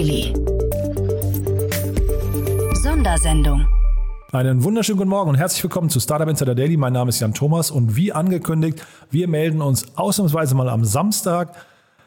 [0.00, 0.32] Daily.
[2.82, 3.66] Sondersendung.
[4.32, 6.78] Einen wunderschönen guten Morgen und herzlich willkommen zu Startup Insider Daily.
[6.78, 11.54] Mein Name ist Jan Thomas und wie angekündigt, wir melden uns ausnahmsweise mal am Samstag.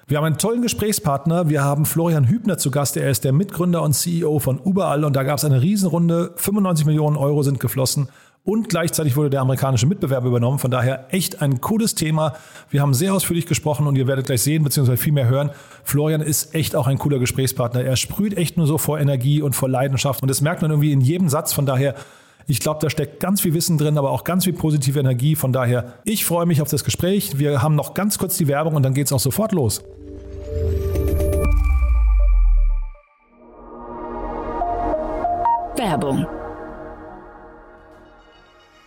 [0.07, 1.49] Wir haben einen tollen Gesprächspartner.
[1.49, 2.97] Wir haben Florian Hübner zu Gast.
[2.97, 6.33] Er ist der Mitgründer und CEO von Überall und da gab es eine Riesenrunde.
[6.37, 8.09] 95 Millionen Euro sind geflossen
[8.45, 10.59] und gleichzeitig wurde der amerikanische Mitbewerber übernommen.
[10.59, 12.33] Von daher echt ein cooles Thema.
[12.69, 15.51] Wir haben sehr ausführlich gesprochen und ihr werdet gleich sehen, beziehungsweise viel mehr hören.
[15.83, 17.83] Florian ist echt auch ein cooler Gesprächspartner.
[17.83, 20.91] Er sprüht echt nur so vor Energie und vor Leidenschaft und das merkt man irgendwie
[20.91, 21.53] in jedem Satz.
[21.53, 21.95] Von daher
[22.45, 25.37] ich glaube, da steckt ganz viel Wissen drin, aber auch ganz viel positive Energie.
[25.37, 27.39] Von daher, ich freue mich auf das Gespräch.
[27.39, 29.81] Wir haben noch ganz kurz die Werbung und dann geht es auch sofort los.
[35.77, 36.27] Werbung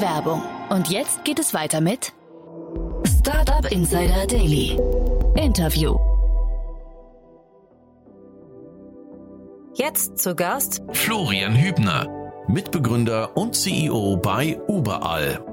[0.00, 0.42] Die Werbung.
[0.68, 2.12] Und jetzt geht es weiter mit
[3.20, 4.78] Startup Insider Daily.
[5.34, 5.98] Interview.
[9.74, 12.06] Jetzt zu Gast Florian Hübner,
[12.48, 15.49] Mitbegründer und CEO bei Überall.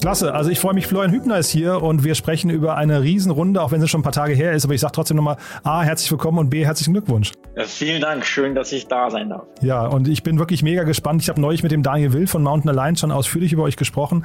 [0.00, 3.60] Klasse, also ich freue mich, Florian Hübner ist hier und wir sprechen über eine Riesenrunde,
[3.60, 5.82] auch wenn sie schon ein paar Tage her ist, aber ich sage trotzdem nochmal A,
[5.82, 7.32] herzlich willkommen und B, herzlichen Glückwunsch.
[7.54, 9.42] Ja, vielen Dank, schön, dass ich da sein darf.
[9.60, 11.20] Ja, und ich bin wirklich mega gespannt.
[11.20, 14.24] Ich habe neulich mit dem Daniel Will von Mountain Alliance schon ausführlich über euch gesprochen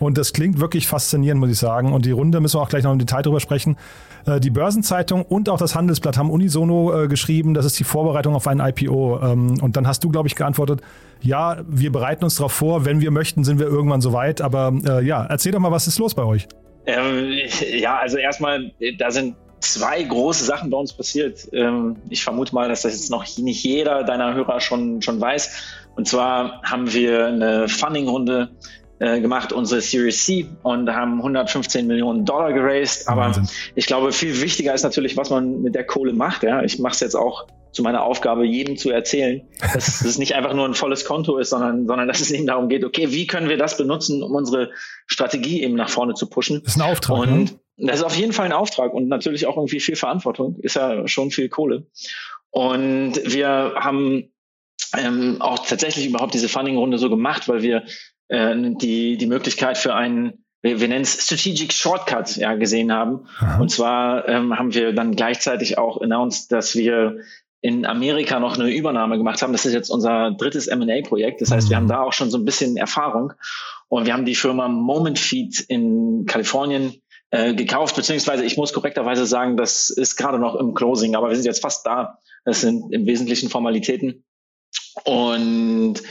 [0.00, 1.92] und das klingt wirklich faszinierend, muss ich sagen.
[1.92, 3.76] Und die Runde müssen wir auch gleich noch im Detail drüber sprechen.
[4.26, 8.34] Äh, die Börsenzeitung und auch das Handelsblatt haben unisono äh, geschrieben, das ist die Vorbereitung
[8.34, 9.20] auf ein IPO.
[9.22, 10.80] Ähm, und dann hast du, glaube ich, geantwortet,
[11.22, 14.40] ja, wir bereiten uns darauf vor, wenn wir möchten, sind wir irgendwann soweit.
[14.40, 16.46] Aber äh, ja, erzähl doch mal, was ist los bei euch?
[16.86, 17.32] Ähm,
[17.78, 21.48] ja, also erstmal, da sind zwei große Sachen bei uns passiert.
[21.52, 25.86] Ähm, ich vermute mal, dass das jetzt noch nicht jeder deiner Hörer schon, schon weiß.
[25.94, 28.50] Und zwar haben wir eine Funding-Runde
[28.98, 33.08] äh, gemacht, unsere Series C, und haben 115 Millionen Dollar geraced.
[33.08, 33.48] Aber Wahnsinn.
[33.74, 36.42] ich glaube, viel wichtiger ist natürlich, was man mit der Kohle macht.
[36.42, 36.62] Ja?
[36.62, 40.54] Ich mache es jetzt auch zu meiner Aufgabe, jedem zu erzählen, dass es nicht einfach
[40.54, 43.48] nur ein volles Konto ist, sondern, sondern dass es eben darum geht, okay, wie können
[43.48, 44.70] wir das benutzen, um unsere
[45.06, 46.60] Strategie eben nach vorne zu pushen.
[46.64, 47.18] Das ist ein Auftrag.
[47.18, 47.44] Und
[47.78, 47.88] ne?
[47.88, 51.08] das ist auf jeden Fall ein Auftrag und natürlich auch irgendwie viel Verantwortung, ist ja
[51.08, 51.86] schon viel Kohle.
[52.50, 54.30] Und wir haben
[54.96, 57.84] ähm, auch tatsächlich überhaupt diese Funding-Runde so gemacht, weil wir
[58.28, 63.26] äh, die, die Möglichkeit für einen, wir, wir nennen es Strategic Shortcut, ja, gesehen haben.
[63.38, 63.60] Aha.
[63.60, 67.20] Und zwar ähm, haben wir dann gleichzeitig auch announced, dass wir
[67.62, 69.52] in Amerika noch eine Übernahme gemacht haben.
[69.52, 71.40] Das ist jetzt unser drittes M&A-Projekt.
[71.40, 71.90] Das heißt, wir haben mhm.
[71.90, 73.32] da auch schon so ein bisschen Erfahrung.
[73.88, 77.00] Und wir haben die Firma Moment Feed in Kalifornien
[77.30, 81.36] äh, gekauft, beziehungsweise ich muss korrekterweise sagen, das ist gerade noch im Closing, aber wir
[81.36, 82.18] sind jetzt fast da.
[82.44, 84.24] Das sind im Wesentlichen Formalitäten.
[85.04, 86.02] Und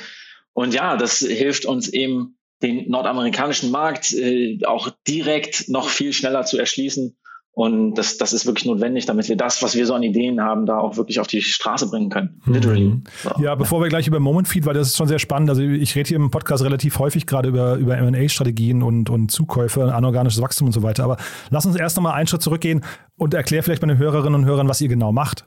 [0.53, 6.45] und ja, das hilft uns eben, den nordamerikanischen Markt äh, auch direkt noch viel schneller
[6.45, 7.17] zu erschließen.
[7.53, 10.65] Und das, das ist wirklich notwendig, damit wir das, was wir so an Ideen haben,
[10.65, 12.41] da auch wirklich auf die Straße bringen können.
[12.45, 12.53] Mhm.
[12.53, 13.01] Literally.
[13.23, 13.31] So.
[13.41, 15.49] Ja, bevor wir gleich über Moment Feed, weil das ist schon sehr spannend.
[15.49, 19.93] Also ich rede hier im Podcast relativ häufig gerade über, über M&A-Strategien und, und Zukäufe,
[19.93, 21.03] anorganisches Wachstum und so weiter.
[21.03, 21.17] Aber
[21.49, 22.85] lass uns erst nochmal einen Schritt zurückgehen
[23.17, 25.45] und erklär vielleicht bei den Hörerinnen und Hörern, was ihr genau macht.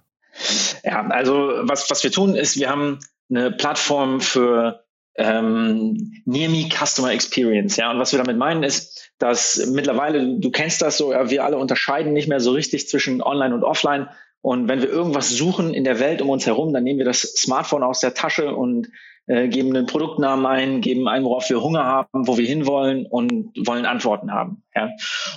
[0.85, 2.99] Ja, also was, was wir tun ist, wir haben
[3.31, 4.84] eine Plattform für
[5.17, 7.77] ähm, Near Me Customer Experience.
[7.77, 11.45] Ja, und was wir damit meinen ist, dass mittlerweile, du kennst das so, ja, wir
[11.45, 14.09] alle unterscheiden nicht mehr so richtig zwischen Online und Offline.
[14.41, 17.23] Und wenn wir irgendwas suchen in der Welt um uns herum, dann nehmen wir das
[17.23, 18.89] Smartphone aus der Tasche und
[19.27, 23.57] äh, geben einen Produktnamen ein, geben ein, worauf wir Hunger haben, wo wir hinwollen und
[23.67, 24.63] wollen Antworten haben.
[24.75, 24.91] Ja.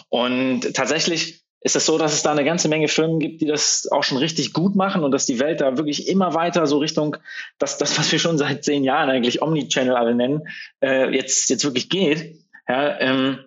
[0.09, 3.87] Und tatsächlich ist es so, dass es da eine ganze Menge Firmen gibt, die das
[3.91, 7.17] auch schon richtig gut machen und dass die Welt da wirklich immer weiter so Richtung
[7.57, 10.47] das, das was wir schon seit zehn Jahren eigentlich Omnichannel alle nennen,
[10.81, 12.35] äh, jetzt, jetzt wirklich geht.
[12.67, 13.39] Ja, ähm,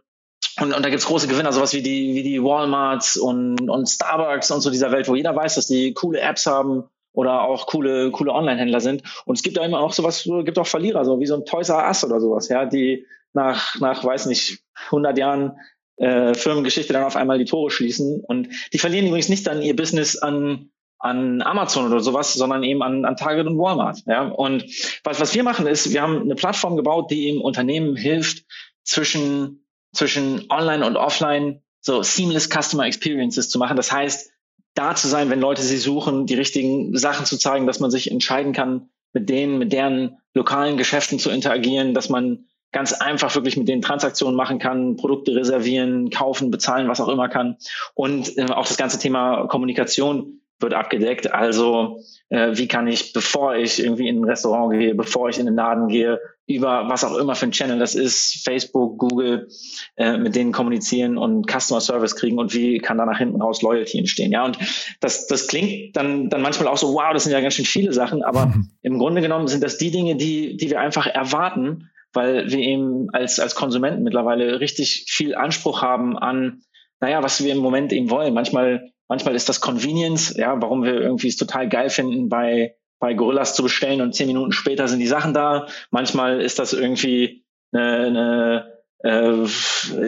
[0.60, 4.50] und, und da gibt's große Gewinner, sowas wie die, wie die Walmarts und, und Starbucks
[4.50, 8.10] und so dieser Welt, wo jeder weiß, dass die coole Apps haben oder auch coole,
[8.10, 9.02] coole Online-Händler sind.
[9.24, 11.68] Und es gibt da immer auch sowas, gibt auch Verlierer, so wie so ein Toys
[11.68, 15.58] R Us oder sowas, ja, die nach, nach, weiß nicht, 100 Jahren
[16.00, 18.24] äh, Firmengeschichte dann auf einmal die Tore schließen.
[18.26, 20.70] Und die verlieren übrigens nicht dann ihr Business an
[21.02, 24.02] an Amazon oder sowas, sondern eben an, an Target und Walmart.
[24.06, 24.28] Ja?
[24.28, 24.66] Und
[25.02, 28.44] was, was wir machen ist, wir haben eine Plattform gebaut, die im Unternehmen hilft,
[28.84, 29.64] zwischen,
[29.94, 33.76] zwischen Online und Offline so seamless Customer Experiences zu machen.
[33.76, 34.30] Das heißt,
[34.74, 38.10] da zu sein, wenn Leute sie suchen, die richtigen Sachen zu zeigen, dass man sich
[38.10, 43.56] entscheiden kann, mit denen, mit deren lokalen Geschäften zu interagieren, dass man ganz einfach wirklich
[43.56, 47.56] mit den Transaktionen machen kann, Produkte reservieren, kaufen, bezahlen, was auch immer kann.
[47.94, 51.32] Und äh, auch das ganze Thema Kommunikation wird abgedeckt.
[51.32, 55.46] Also äh, wie kann ich, bevor ich irgendwie in ein Restaurant gehe, bevor ich in
[55.46, 59.48] den Laden gehe, über was auch immer für ein Channel das ist, Facebook, Google,
[59.96, 63.62] äh, mit denen kommunizieren und Customer Service kriegen und wie kann da nach hinten raus
[63.62, 64.32] Loyalty entstehen.
[64.32, 64.58] Ja, und
[65.00, 67.92] das, das klingt dann, dann manchmal auch so, wow, das sind ja ganz schön viele
[67.92, 68.70] Sachen, aber mhm.
[68.82, 73.08] im Grunde genommen sind das die Dinge, die, die wir einfach erwarten, weil wir eben
[73.10, 76.62] als, als Konsumenten mittlerweile richtig viel Anspruch haben an,
[77.00, 78.34] naja, was wir im Moment eben wollen.
[78.34, 83.12] Manchmal Manchmal ist das Convenience, ja, warum wir irgendwie es total geil finden, bei, bei
[83.12, 85.66] Gorillas zu bestellen und zehn Minuten später sind die Sachen da.
[85.90, 89.46] Manchmal ist das irgendwie eine, eine äh,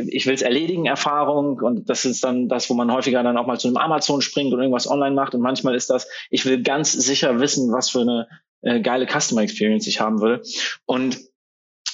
[0.06, 3.48] ich will es erledigen Erfahrung und das ist dann das, wo man häufiger dann auch
[3.48, 6.62] mal zu einem Amazon springt und irgendwas online macht und manchmal ist das, ich will
[6.62, 8.28] ganz sicher wissen, was für eine
[8.60, 10.42] äh, geile Customer Experience ich haben will
[10.86, 11.18] und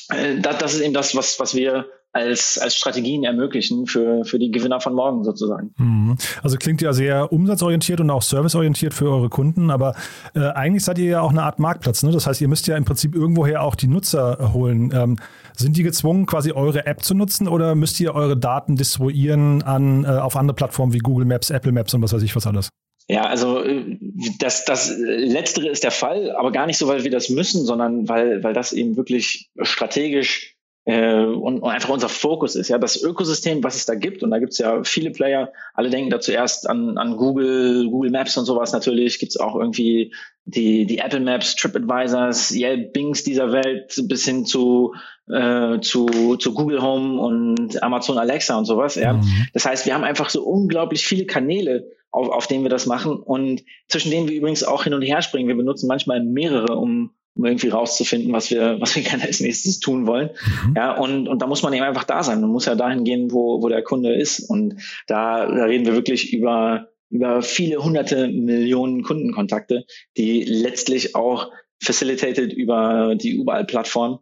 [0.09, 4.51] das, das ist eben das, was, was wir als, als Strategien ermöglichen für, für die
[4.51, 5.75] Gewinner von morgen sozusagen.
[5.77, 6.17] Mhm.
[6.43, 9.95] Also klingt ja sehr umsatzorientiert und auch serviceorientiert für eure Kunden, aber
[10.35, 12.03] äh, eigentlich seid ihr ja auch eine Art Marktplatz.
[12.03, 12.11] Ne?
[12.11, 14.91] Das heißt, ihr müsst ja im Prinzip irgendwoher auch die Nutzer holen.
[14.95, 15.17] Ähm,
[15.55, 20.05] sind die gezwungen, quasi eure App zu nutzen oder müsst ihr eure Daten distribuieren an,
[20.05, 22.71] äh, auf andere Plattformen wie Google Maps, Apple Maps und was weiß ich was alles?
[23.09, 23.97] Ja, also äh,
[24.39, 28.09] das, das Letztere ist der Fall, aber gar nicht so, weil wir das müssen, sondern
[28.09, 32.69] weil, weil das eben wirklich strategisch äh, und, und einfach unser Fokus ist.
[32.69, 35.89] Ja, das Ökosystem, was es da gibt, und da gibt es ja viele Player, alle
[35.89, 40.15] denken da zuerst an, an Google, Google Maps und sowas natürlich, gibt es auch irgendwie
[40.45, 44.95] die, die Apple Maps, TripAdvisors, Yelp, Bings dieser Welt bis hin zu,
[45.31, 48.97] äh, zu, zu Google Home und Amazon Alexa und sowas.
[48.97, 49.15] Ja.
[49.15, 49.47] Mhm.
[49.55, 51.87] Das heißt, wir haben einfach so unglaublich viele Kanäle,
[52.19, 55.23] auf, auf denen wir das machen und zwischen denen wir übrigens auch hin und her
[55.23, 55.49] springen.
[55.49, 59.79] Wir benutzen manchmal mehrere, um, um irgendwie rauszufinden, was wir, was wir gerne als nächstes
[59.79, 60.31] tun wollen.
[60.67, 60.75] Mhm.
[60.77, 62.41] Ja, und, und da muss man eben einfach da sein.
[62.41, 64.41] Man muss ja dahin gehen, wo, wo der Kunde ist.
[64.41, 64.75] Und
[65.07, 69.85] da, da reden wir wirklich über, über viele hunderte Millionen Kundenkontakte,
[70.17, 71.51] die letztlich auch
[71.81, 74.19] facilitated über die Überall-Plattform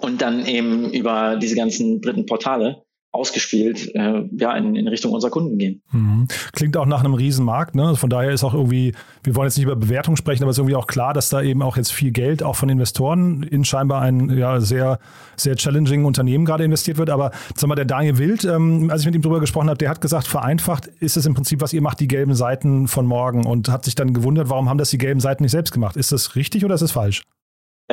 [0.00, 5.30] und dann eben über diese ganzen dritten Portale ausgespielt äh, ja, in, in Richtung unserer
[5.30, 5.82] Kunden gehen.
[5.92, 6.28] Mhm.
[6.52, 7.74] Klingt auch nach einem Riesenmarkt.
[7.74, 7.94] Ne?
[7.94, 10.60] Von daher ist auch irgendwie, wir wollen jetzt nicht über Bewertung sprechen, aber es ist
[10.60, 14.00] irgendwie auch klar, dass da eben auch jetzt viel Geld auch von Investoren in scheinbar
[14.00, 14.98] ein ja, sehr,
[15.36, 17.10] sehr challenging Unternehmen gerade investiert wird.
[17.10, 19.90] Aber sag mal, der Daniel Wild, ähm, als ich mit ihm drüber gesprochen habe, der
[19.90, 23.44] hat gesagt, vereinfacht ist es im Prinzip, was ihr macht, die gelben Seiten von morgen
[23.44, 25.96] und hat sich dann gewundert, warum haben das die gelben Seiten nicht selbst gemacht.
[25.96, 27.22] Ist das richtig oder ist das falsch?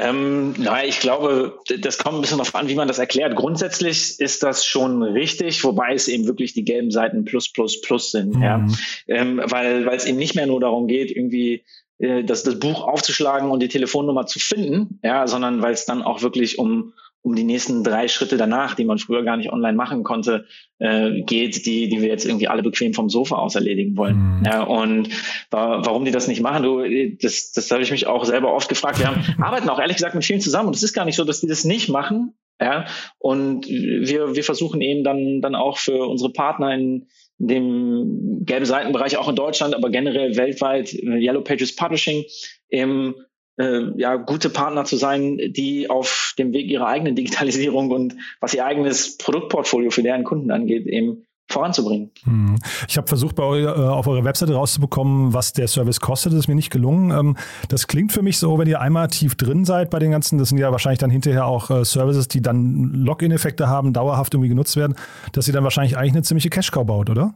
[0.02, 3.36] Ähm, naja, ich glaube, das kommt ein bisschen darauf an, wie man das erklärt.
[3.36, 8.12] Grundsätzlich ist das schon richtig, wobei es eben wirklich die gelben Seiten plus, plus, plus
[8.12, 8.36] sind.
[8.36, 8.42] Mhm.
[8.42, 8.68] Ja?
[9.08, 11.64] Ähm, weil, weil es eben nicht mehr nur darum geht, irgendwie
[12.00, 16.02] äh, das, das Buch aufzuschlagen und die Telefonnummer zu finden, ja, sondern weil es dann
[16.02, 19.76] auch wirklich um, um die nächsten drei Schritte danach, die man früher gar nicht online
[19.76, 20.46] machen konnte,
[20.80, 24.40] äh, geht, die, die wir jetzt irgendwie alle bequem vom Sofa aus erledigen wollen.
[24.40, 24.46] Mhm.
[24.46, 25.10] Ja, und
[25.52, 26.84] wa warum die das nicht machen, du,
[27.22, 29.00] das, das habe ich mich auch selber oft gefragt.
[29.00, 31.26] Wir haben, arbeiten auch ehrlich gesagt mit vielen zusammen und es ist gar nicht so,
[31.26, 32.34] dass die das nicht machen.
[32.62, 32.88] Ja,
[33.20, 37.08] und wir, wir versuchen eben dann, dann auch für unsere Partner in,
[37.38, 42.26] in dem gelben Seitenbereich, auch in Deutschland, aber generell weltweit, äh, Yellow Pages Publishing,
[42.70, 43.16] eben
[43.60, 48.54] äh, ja, gute Partner zu sein, die auf dem Weg ihrer eigenen Digitalisierung und was
[48.54, 52.12] ihr eigenes Produktportfolio für deren Kunden angeht, eben voranzubringen.
[52.24, 52.60] Hm.
[52.88, 56.32] Ich habe versucht, bei eu, äh, auf eurer Webseite rauszubekommen, was der Service kostet.
[56.32, 57.12] Das ist mir nicht gelungen.
[57.12, 57.38] Ähm,
[57.70, 60.50] das klingt für mich so, wenn ihr einmal tief drin seid bei den ganzen, das
[60.50, 64.78] sind ja wahrscheinlich dann hinterher auch äh, Services, die dann Login-Effekte haben, dauerhaft irgendwie genutzt
[64.78, 64.96] werden,
[65.34, 67.34] dass ihr dann wahrscheinlich eigentlich eine ziemliche Cash-Cow baut, oder?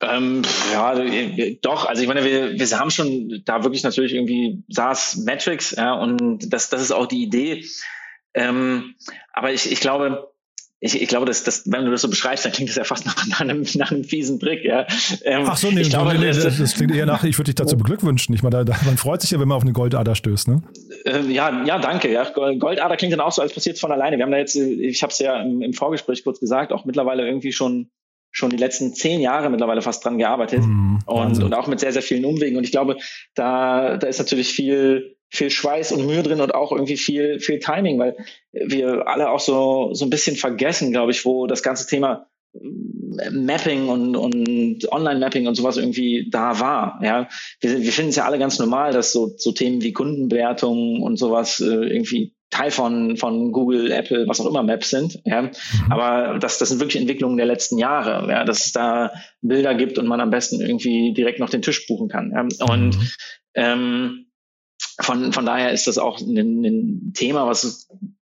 [0.00, 0.94] Ähm, ja,
[1.62, 1.86] doch.
[1.86, 6.52] Also ich meine, wir, wir haben schon da wirklich natürlich irgendwie SaaS Metrics, ja, und
[6.52, 7.64] das, das ist auch die Idee.
[8.34, 8.94] Ähm,
[9.32, 10.30] aber ich, ich glaube,
[10.78, 13.06] ich, ich glaube, dass, dass, wenn du das so beschreibst, dann klingt das ja fast
[13.06, 14.62] nach, nach, einem, nach einem fiesen Trick.
[14.62, 14.86] Ja.
[15.24, 17.54] Ähm, Ach so, nee, ich glaube, nee, das, das, klingt eher nach, ich würde dich
[17.54, 18.34] dazu beglückwünschen.
[18.34, 20.48] Ich meine, da, man freut sich ja, wenn man auf eine Goldader stößt.
[20.48, 20.62] Ne?
[21.06, 22.12] Äh, ja, ja, danke.
[22.12, 22.28] Ja.
[22.28, 24.18] Goldader klingt dann auch so, als passiert es von alleine.
[24.18, 27.26] Wir haben da jetzt, ich habe es ja im, im Vorgespräch kurz gesagt, auch mittlerweile
[27.26, 27.88] irgendwie schon
[28.36, 31.92] schon die letzten zehn Jahre mittlerweile fast dran gearbeitet mhm, und, und auch mit sehr,
[31.92, 32.58] sehr vielen Umwegen.
[32.58, 32.98] Und ich glaube,
[33.34, 37.60] da, da ist natürlich viel, viel Schweiß und Mühe drin und auch irgendwie viel, viel
[37.60, 38.14] Timing, weil
[38.52, 43.30] wir alle auch so, so ein bisschen vergessen, glaube ich, wo das ganze Thema äh,
[43.30, 47.00] Mapping und, und Online-Mapping und sowas irgendwie da war.
[47.02, 51.00] Ja, wir, wir finden es ja alle ganz normal, dass so, so Themen wie Kundenbewertung
[51.00, 55.20] und sowas äh, irgendwie Teil von, von Google, Apple, was auch immer Maps sind.
[55.24, 55.42] Ja.
[55.42, 55.50] Mhm.
[55.90, 59.98] Aber das, das sind wirklich Entwicklungen der letzten Jahre, ja, dass es da Bilder gibt
[59.98, 62.32] und man am besten irgendwie direkt noch den Tisch buchen kann.
[62.32, 62.66] Ja.
[62.66, 63.10] Und mhm.
[63.54, 64.26] ähm,
[65.00, 67.88] von, von daher ist das auch ein, ein Thema, was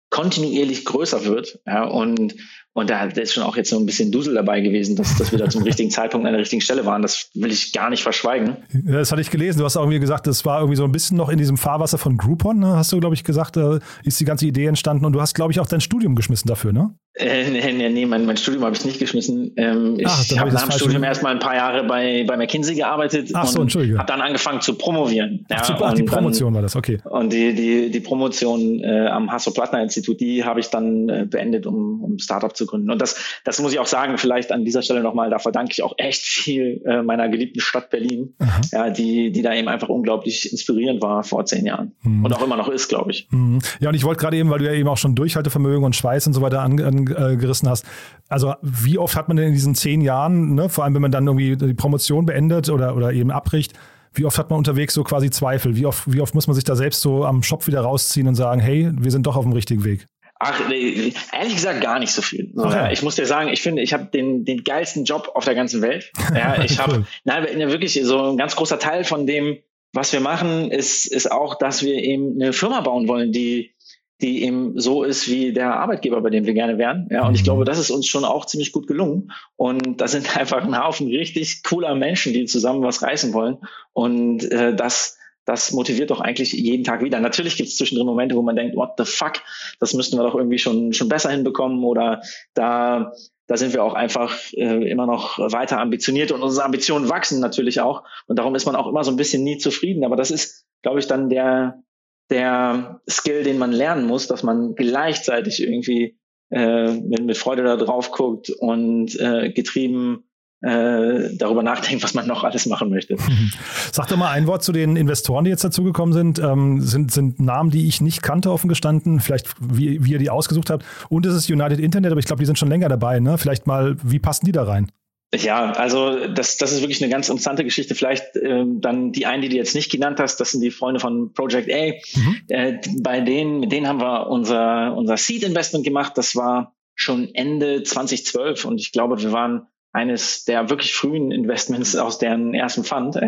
[0.10, 1.60] kontinuierlich größer wird.
[1.66, 2.36] Ja, und
[2.80, 5.40] und da ist schon auch jetzt so ein bisschen Dusel dabei gewesen, dass, dass wir
[5.40, 7.02] da zum richtigen Zeitpunkt an der richtigen Stelle waren.
[7.02, 8.58] Das will ich gar nicht verschweigen.
[8.86, 9.60] Ja, das hatte ich gelesen.
[9.60, 11.98] Du hast auch irgendwie gesagt, das war irgendwie so ein bisschen noch in diesem Fahrwasser
[11.98, 12.78] von Groupon, ne?
[12.78, 15.06] hast du, glaube ich, gesagt, da ist die ganze Idee entstanden.
[15.06, 16.96] Und du hast, glaube ich, auch dein Studium geschmissen dafür, ne?
[17.16, 19.52] Äh, nee, nee, nee mein, mein Studium habe ich nicht geschmissen.
[19.58, 23.46] Ähm, ich habe nach dem Studium erstmal ein paar Jahre bei, bei McKinsey gearbeitet Ach
[23.46, 25.46] so, und habe dann angefangen zu promovieren.
[25.50, 27.00] Ach, ja, ach, die Promotion dann, war das, okay.
[27.04, 32.02] Und die, die, die Promotion äh, am Hasso-Plattner-Institut, die habe ich dann äh, beendet, um,
[32.02, 32.90] um Startup zu gründen.
[32.90, 35.84] Und das, das muss ich auch sagen, vielleicht an dieser Stelle nochmal, da verdanke ich
[35.84, 38.36] auch echt viel äh, meiner geliebten Stadt Berlin,
[38.72, 41.94] ja, die, die da eben einfach unglaublich inspirierend war vor zehn Jahren.
[42.04, 42.26] Mhm.
[42.26, 43.28] Und auch immer noch ist, glaube ich.
[43.32, 43.60] Mhm.
[43.80, 46.28] Ja, und ich wollte gerade eben, weil du ja eben auch schon Durchhaltevermögen und Schweiß
[46.28, 47.86] und so weiter an, an äh, hast.
[48.28, 51.12] Also wie oft hat man denn in diesen zehn Jahren, ne, vor allem wenn man
[51.12, 53.74] dann irgendwie die Promotion beendet oder, oder eben abbricht,
[54.14, 55.76] wie oft hat man unterwegs so quasi Zweifel?
[55.76, 58.36] Wie oft, wie oft muss man sich da selbst so am Shop wieder rausziehen und
[58.36, 60.08] sagen, hey, wir sind doch auf dem richtigen Weg?
[60.42, 62.52] Ach, ehrlich gesagt gar nicht so viel.
[62.56, 62.92] Ja.
[62.92, 65.82] Ich muss dir sagen, ich finde, ich habe den, den geilsten Job auf der ganzen
[65.82, 66.12] Welt.
[66.34, 69.58] Ja, ich habe, nein, wirklich so ein ganz großer Teil von dem,
[69.92, 73.74] was wir machen, ist, ist auch, dass wir eben eine Firma bauen wollen, die
[74.22, 77.08] die eben so ist wie der Arbeitgeber, bei dem wir gerne wären.
[77.10, 77.66] Ja, und ich glaube, mhm.
[77.66, 79.32] das ist uns schon auch ziemlich gut gelungen.
[79.56, 83.58] Und das sind einfach ein Haufen richtig cooler Menschen, die zusammen was reißen wollen.
[83.94, 87.20] Und äh, das, das motiviert doch eigentlich jeden Tag wieder.
[87.20, 89.42] Natürlich gibt es zwischendrin Momente, wo man denkt, what the fuck,
[89.80, 92.22] das müssten wir doch irgendwie schon, schon besser hinbekommen oder
[92.54, 93.14] da,
[93.48, 97.82] da sind wir auch einfach äh, immer noch weiter ambitioniert und unsere Ambitionen wachsen natürlich
[97.82, 98.04] auch.
[98.28, 100.06] Und darum ist man auch immer so ein bisschen nie zufrieden.
[100.06, 101.82] Aber das ist, glaube ich, dann der,
[102.30, 106.20] der Skill, den man lernen muss, dass man gleichzeitig irgendwie
[106.52, 110.29] äh, mit, mit Freude da drauf guckt und äh, getrieben
[110.62, 113.16] äh, darüber nachdenkt, was man noch alles machen möchte.
[113.92, 116.40] Sag doch mal ein Wort zu den Investoren, die jetzt dazugekommen sind.
[116.40, 117.12] Ähm, sind.
[117.12, 120.86] Sind Namen, die ich nicht kannte, offen gestanden, vielleicht wie, wie ihr die ausgesucht habt.
[121.10, 123.20] Und es ist United Internet, aber ich glaube, die sind schon länger dabei.
[123.20, 123.38] Ne?
[123.38, 124.92] Vielleicht mal, wie passen die da rein?
[125.34, 127.94] Ja, also das, das ist wirklich eine ganz interessante Geschichte.
[127.94, 131.00] Vielleicht ähm, dann die einen, die du jetzt nicht genannt hast, das sind die Freunde
[131.00, 132.20] von Project A.
[132.20, 132.42] Mhm.
[132.48, 136.14] Äh, bei denen, mit denen haben wir unser, unser Seed Investment gemacht.
[136.16, 141.96] Das war schon Ende 2012 und ich glaube, wir waren eines der wirklich frühen Investments
[141.96, 143.20] aus deren ersten Fund.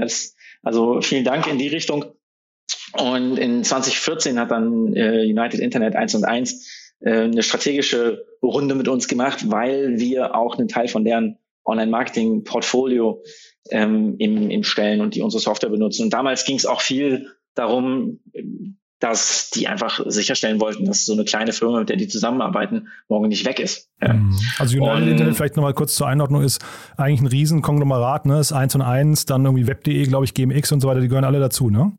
[0.64, 2.06] Also vielen Dank in die Richtung.
[2.94, 8.76] Und in 2014 hat dann äh, United Internet 1 und 1 äh, eine strategische Runde
[8.76, 13.24] mit uns gemacht, weil wir auch einen Teil von deren Online-Marketing-Portfolio
[13.70, 16.04] ähm, im, im Stellen und die unsere Software benutzen.
[16.04, 18.20] Und damals ging es auch viel darum,
[19.02, 23.30] dass die einfach sicherstellen wollten, dass so eine kleine Firma, mit der die zusammenarbeiten, morgen
[23.30, 23.90] nicht weg ist.
[24.00, 24.14] Ja.
[24.14, 24.40] Mhm.
[24.60, 26.64] Also United und, Internet vielleicht nochmal kurz zur Einordnung ist
[26.98, 28.40] eigentlich ein Riesenkonglomerat, ne?
[28.40, 31.26] Ist eins und eins, dann irgendwie Web.de, glaube ich, GMX und so weiter, die gehören
[31.26, 31.98] alle dazu, ne?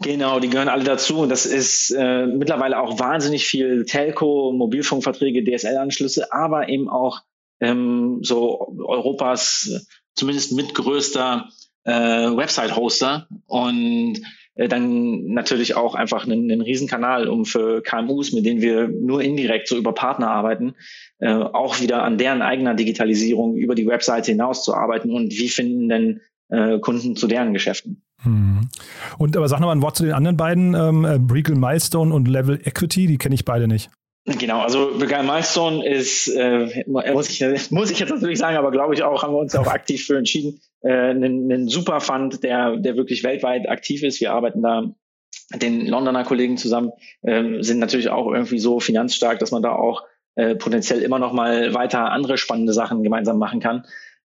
[0.00, 1.20] Genau, die gehören alle dazu.
[1.20, 7.22] Und das ist äh, mittlerweile auch wahnsinnig viel Telco, Mobilfunkverträge, DSL-Anschlüsse, aber eben auch
[7.60, 11.48] ähm, so Europas zumindest mitgrößter
[11.84, 14.20] äh, Website-Hoster und
[14.56, 19.68] dann natürlich auch einfach einen, einen Riesenkanal, um für KMUs, mit denen wir nur indirekt
[19.68, 20.74] so über Partner arbeiten,
[21.18, 25.48] äh, auch wieder an deren eigener Digitalisierung über die Webseite hinaus zu arbeiten und wie
[25.48, 28.02] finden denn äh, Kunden zu deren Geschäften.
[28.22, 28.68] Hm.
[29.18, 32.14] Und aber sag noch mal ein Wort zu den anderen beiden, ähm, äh, Briegel Milestone
[32.14, 33.90] und Level Equity, die kenne ich beide nicht.
[34.26, 38.94] Genau, also Begal Milestone ist, äh, muss, ich, muss ich jetzt natürlich sagen, aber glaube
[38.94, 42.76] ich auch, haben wir uns auch aktiv für entschieden, äh, einen, einen super Fund, der,
[42.76, 44.20] der wirklich weltweit aktiv ist.
[44.20, 44.94] Wir arbeiten da
[45.54, 46.92] den Londoner Kollegen zusammen,
[47.22, 50.04] ähm, sind natürlich auch irgendwie so finanzstark, dass man da auch
[50.34, 53.84] äh, potenziell immer noch mal weiter andere spannende Sachen gemeinsam machen kann.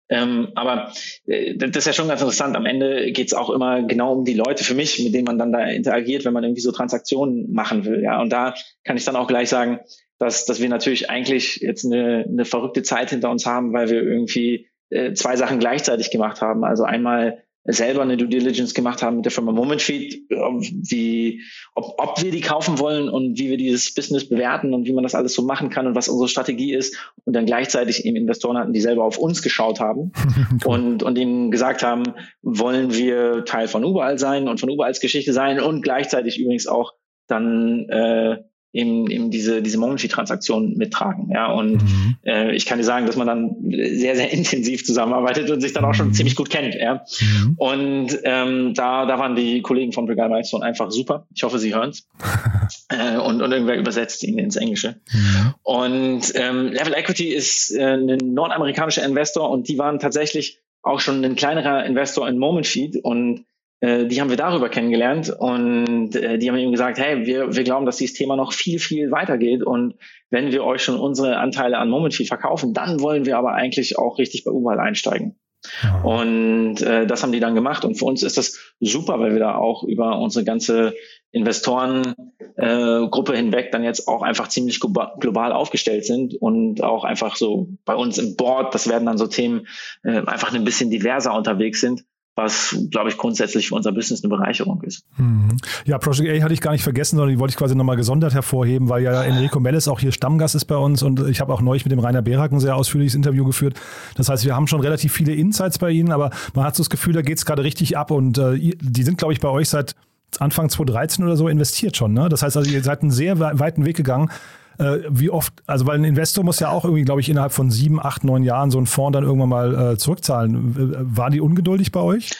[0.09, 0.91] Ähm, aber
[1.25, 2.57] äh, das ist ja schon ganz interessant.
[2.57, 5.37] Am Ende geht es auch immer genau um die Leute für mich, mit denen man
[5.37, 8.03] dann da interagiert, wenn man irgendwie so Transaktionen machen will.
[8.03, 8.53] Ja, und da
[8.83, 9.79] kann ich dann auch gleich sagen,
[10.19, 14.03] dass, dass wir natürlich eigentlich jetzt eine, eine verrückte Zeit hinter uns haben, weil wir
[14.03, 16.63] irgendwie äh, zwei Sachen gleichzeitig gemacht haben.
[16.63, 21.41] Also einmal selber eine Due Diligence gemacht haben mit der Firma Momentfeed, wie,
[21.75, 25.03] ob, ob wir die kaufen wollen und wie wir dieses Business bewerten und wie man
[25.03, 28.57] das alles so machen kann und was unsere Strategie ist und dann gleichzeitig eben Investoren
[28.57, 30.11] hatten, die selber auf uns geschaut haben
[30.65, 32.03] und, und ihnen gesagt haben,
[32.41, 36.93] wollen wir Teil von überall sein und von überalls Geschichte sein und gleichzeitig übrigens auch
[37.27, 38.39] dann äh,
[38.73, 41.29] eben, eben diese, diese Momentfeed-Transaktion mittragen.
[41.31, 42.17] Ja, und mhm.
[42.23, 45.85] äh, ich kann dir sagen, dass man dann sehr, sehr intensiv zusammenarbeitet und sich dann
[45.85, 46.13] auch schon mhm.
[46.13, 46.75] ziemlich gut kennt.
[46.75, 47.03] Ja.
[47.19, 47.53] Mhm.
[47.57, 51.27] Und ähm, da, da waren die Kollegen von Brigade Milestone einfach super.
[51.33, 52.07] Ich hoffe, sie hören's.
[52.89, 54.95] äh, und, und irgendwer übersetzt ihn ins Englische.
[55.11, 55.53] Mhm.
[55.63, 61.23] Und ähm, Level Equity ist äh, ein nordamerikanischer Investor und die waren tatsächlich auch schon
[61.23, 63.50] ein kleinerer Investor in Momentfeed und äh,
[63.81, 67.85] die haben wir darüber kennengelernt und äh, die haben ihm gesagt, hey, wir, wir glauben,
[67.85, 69.95] dass dieses Thema noch viel, viel weitergeht und
[70.29, 74.19] wenn wir euch schon unsere Anteile an Momentfeed verkaufen, dann wollen wir aber eigentlich auch
[74.19, 75.35] richtig bei Ubal einsteigen.
[75.83, 76.01] Ja.
[76.01, 77.85] Und äh, das haben die dann gemacht.
[77.85, 80.95] Und für uns ist das super, weil wir da auch über unsere ganze
[81.31, 87.69] Investorengruppe äh, hinweg dann jetzt auch einfach ziemlich global aufgestellt sind und auch einfach so
[87.85, 89.67] bei uns im Board, das werden dann so Themen
[90.03, 92.03] äh, einfach ein bisschen diverser unterwegs sind
[92.35, 95.03] was, glaube ich, grundsätzlich für unser Business eine Bereicherung ist.
[95.17, 95.57] Mhm.
[95.85, 98.33] Ja, Project A hatte ich gar nicht vergessen, sondern die wollte ich quasi nochmal gesondert
[98.33, 101.61] hervorheben, weil ja Enrico Mellis auch hier Stammgast ist bei uns und ich habe auch
[101.61, 103.79] neulich mit dem Rainer Berak ein sehr ausführliches Interview geführt.
[104.15, 106.89] Das heißt, wir haben schon relativ viele Insights bei Ihnen, aber man hat so das
[106.89, 109.67] Gefühl, da geht es gerade richtig ab und äh, die sind, glaube ich, bei euch
[109.67, 109.95] seit
[110.39, 112.13] Anfang 2013 oder so investiert schon.
[112.13, 112.29] Ne?
[112.29, 114.29] Das heißt also, ihr seid einen sehr weiten Weg gegangen.
[114.77, 117.71] Äh, wie oft, also weil ein Investor muss ja auch irgendwie, glaube ich, innerhalb von
[117.71, 121.15] sieben, acht, neun Jahren so einen Fonds dann irgendwann mal äh, zurückzahlen.
[121.15, 122.31] Waren die ungeduldig bei euch?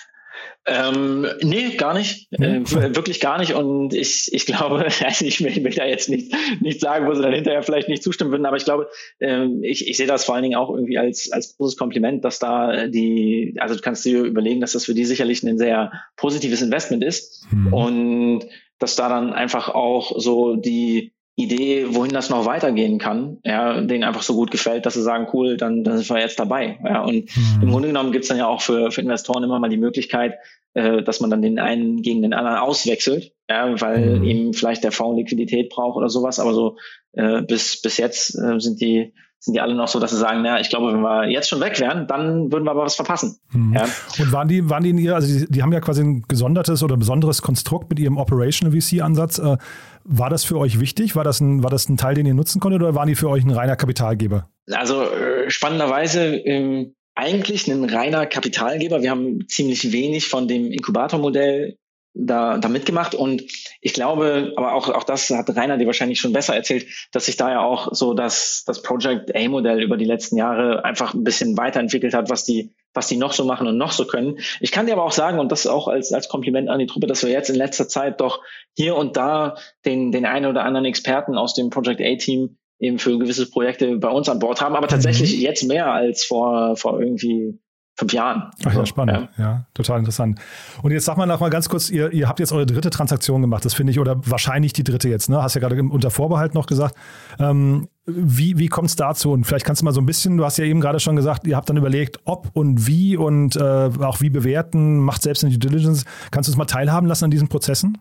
[0.68, 2.32] Ähm, nee, gar nicht.
[2.34, 2.62] Äh,
[2.96, 3.54] wirklich gar nicht.
[3.54, 7.22] Und ich, ich glaube, also ich will, will da jetzt nicht, nicht sagen, wo sie
[7.22, 8.88] dann hinterher vielleicht nicht zustimmen würden, aber ich glaube,
[9.20, 12.38] ähm, ich, ich sehe das vor allen Dingen auch irgendwie als, als großes Kompliment, dass
[12.38, 16.62] da die, also du kannst dir überlegen, dass das für die sicherlich ein sehr positives
[16.62, 17.46] Investment ist.
[17.52, 17.74] Mhm.
[17.74, 18.46] Und
[18.78, 24.04] dass da dann einfach auch so die, Idee, wohin das noch weitergehen kann, ja, denen
[24.04, 26.80] einfach so gut gefällt, dass sie sagen, cool, dann, dann sind wir jetzt dabei.
[26.84, 27.62] Ja, und mhm.
[27.64, 30.36] im Grunde genommen gibt's dann ja auch für, für Investoren immer mal die Möglichkeit,
[30.74, 34.24] äh, dass man dann den einen gegen den anderen auswechselt, ja, weil mhm.
[34.24, 36.40] eben vielleicht der Fonds Liquidität braucht oder sowas.
[36.40, 36.78] Aber so
[37.14, 40.44] äh, bis, bis jetzt äh, sind die sind die alle noch so, dass sie sagen,
[40.44, 43.40] na, ich glaube, wenn wir jetzt schon weg wären, dann würden wir aber was verpassen.
[43.52, 43.74] Mhm.
[43.74, 43.86] Ja.
[44.20, 46.84] Und waren die, waren die in ihr, also die, die, haben ja quasi ein gesondertes
[46.84, 49.40] oder besonderes Konstrukt mit ihrem Operational VC-Ansatz.
[49.40, 49.58] Äh,
[50.04, 51.16] war das für euch wichtig?
[51.16, 53.30] War das, ein, war das ein Teil, den ihr nutzen konntet oder waren die für
[53.30, 54.48] euch ein reiner Kapitalgeber?
[54.72, 59.02] Also äh, spannenderweise ähm, eigentlich ein reiner Kapitalgeber.
[59.02, 61.78] Wir haben ziemlich wenig von dem Inkubatormodell
[62.14, 63.44] da, da mitgemacht und
[63.80, 67.38] ich glaube, aber auch, auch das hat Rainer dir wahrscheinlich schon besser erzählt, dass sich
[67.38, 71.58] da ja auch so das, das Project A-Modell über die letzten Jahre einfach ein bisschen
[71.58, 74.40] weiterentwickelt hat, was die, was die noch so machen und noch so können.
[74.60, 77.08] Ich kann dir aber auch sagen, und das auch als, als Kompliment an die Truppe,
[77.08, 78.42] dass wir jetzt in letzter Zeit doch
[78.76, 83.18] hier und da den, den einen oder anderen Experten aus dem Project A-Team eben für
[83.20, 85.42] gewisse Projekte bei uns an Bord haben, aber tatsächlich mhm.
[85.42, 87.60] jetzt mehr als vor, vor irgendwie
[87.96, 88.52] fünf Jahren.
[88.66, 89.30] Ach ja, spannend.
[89.38, 89.44] Ja.
[89.44, 89.66] ja.
[89.74, 90.40] total interessant.
[90.82, 93.42] Und jetzt sag mal noch mal ganz kurz, ihr, ihr habt jetzt eure dritte Transaktion
[93.42, 95.42] gemacht, das finde ich, oder wahrscheinlich die dritte jetzt, ne?
[95.42, 96.96] Hast ja gerade unter Vorbehalt noch gesagt.
[97.40, 99.32] Ähm, wie wie kommt es dazu?
[99.32, 101.46] Und vielleicht kannst du mal so ein bisschen, du hast ja eben gerade schon gesagt,
[101.46, 105.56] ihr habt dann überlegt, ob und wie und äh, auch wie bewerten, macht selbst eine
[105.56, 106.06] Due Diligence.
[106.32, 107.98] Kannst du uns mal teilhaben lassen an diesen Prozessen?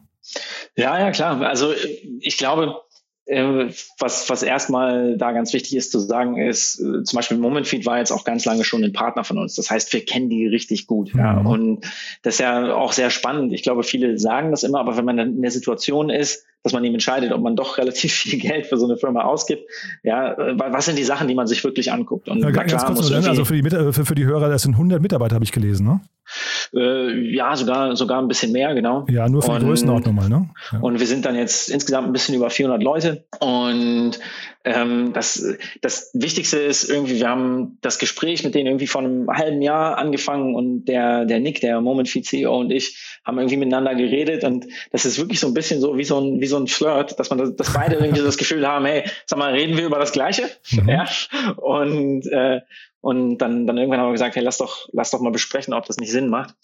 [0.77, 1.41] Ja, ja, klar.
[1.43, 1.73] Also
[2.21, 2.75] ich glaube,
[3.27, 7.99] was, was erstmal da ganz wichtig ist zu sagen, ist, äh, zum Beispiel Momentfeed war
[7.99, 9.55] jetzt auch ganz lange schon ein Partner von uns.
[9.55, 11.15] Das heißt, wir kennen die richtig gut.
[11.15, 11.21] Mhm.
[11.21, 11.39] Ja.
[11.39, 11.85] Und
[12.23, 13.53] das ist ja auch sehr spannend.
[13.53, 16.73] Ich glaube, viele sagen das immer, aber wenn man dann in der Situation ist, dass
[16.73, 19.63] man eben entscheidet, ob man doch relativ viel Geld für so eine Firma ausgibt.
[20.03, 22.29] Ja, äh, was sind die Sachen, die man sich wirklich anguckt?
[22.29, 25.01] Und ja, ganz kurz, muss also für die, für, für die Hörer, das sind 100
[25.01, 26.01] Mitarbeiter, habe ich gelesen, ne?
[26.75, 29.07] Äh, ja, sogar, sogar ein bisschen mehr, genau.
[29.09, 30.51] Ja, nur für und, die Größenordnung mal, ne?
[30.73, 30.79] Ja.
[30.81, 34.19] Und wir sind dann jetzt insgesamt ein bisschen über 400 Leute und
[34.63, 35.43] ähm, das,
[35.81, 39.97] das Wichtigste ist irgendwie, wir haben das Gespräch mit denen irgendwie vor einem halben Jahr
[39.97, 44.67] angefangen und der, der Nick, der Moment CEO und ich haben irgendwie miteinander geredet und
[44.93, 47.31] das ist wirklich so ein bisschen so wie so ein, wie so ein Flirt, dass
[47.31, 50.13] man, das, dass beide irgendwie das Gefühl haben, hey, sag mal, reden wir über das
[50.13, 50.51] Gleiche?
[50.73, 50.89] Mhm.
[50.89, 51.07] Ja.
[51.57, 52.61] Und, äh,
[53.01, 55.87] und dann, dann irgendwann haben wir gesagt, hey, lass doch, lass doch mal besprechen, ob
[55.87, 56.55] das nicht Sinn macht.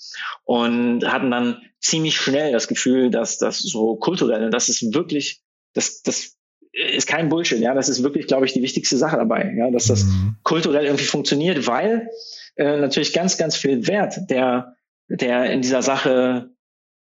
[0.44, 6.02] Und hatten dann ziemlich schnell das Gefühl, dass das so kulturell, das ist wirklich, das,
[6.02, 6.36] das
[6.72, 7.74] ist kein Bullshit, ja.
[7.74, 10.36] Das ist wirklich, glaube ich, die wichtigste Sache dabei, ja, dass das mhm.
[10.42, 12.10] kulturell irgendwie funktioniert, weil
[12.56, 14.76] äh, natürlich ganz, ganz viel Wert, der,
[15.08, 16.50] der in dieser Sache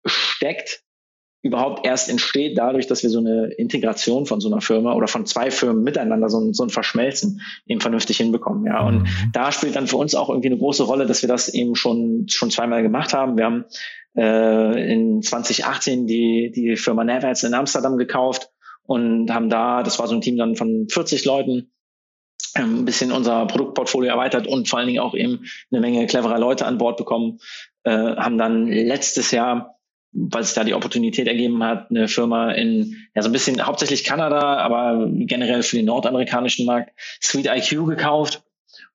[0.06, 0.84] steckt,
[1.42, 5.26] überhaupt erst entsteht dadurch, dass wir so eine Integration von so einer Firma oder von
[5.26, 8.66] zwei Firmen miteinander so ein, so ein Verschmelzen eben vernünftig hinbekommen.
[8.66, 9.08] Ja, und mhm.
[9.34, 12.28] da spielt dann für uns auch irgendwie eine große Rolle, dass wir das eben schon
[12.30, 13.38] schon zweimal gemacht haben.
[13.38, 13.66] Wir haben
[14.16, 18.50] äh, in 2018 die die Firma Navats in Amsterdam gekauft
[18.84, 21.72] und haben da, das war so ein Team dann von 40 Leuten,
[22.56, 26.40] ähm, ein bisschen unser Produktportfolio erweitert und vor allen Dingen auch eben eine Menge cleverer
[26.40, 27.40] Leute an Bord bekommen,
[27.84, 29.80] äh, haben dann letztes Jahr
[30.14, 34.04] weil sich da die Opportunität ergeben hat, eine Firma in, ja, so ein bisschen hauptsächlich
[34.04, 38.44] Kanada, aber generell für den nordamerikanischen Markt, Sweet IQ gekauft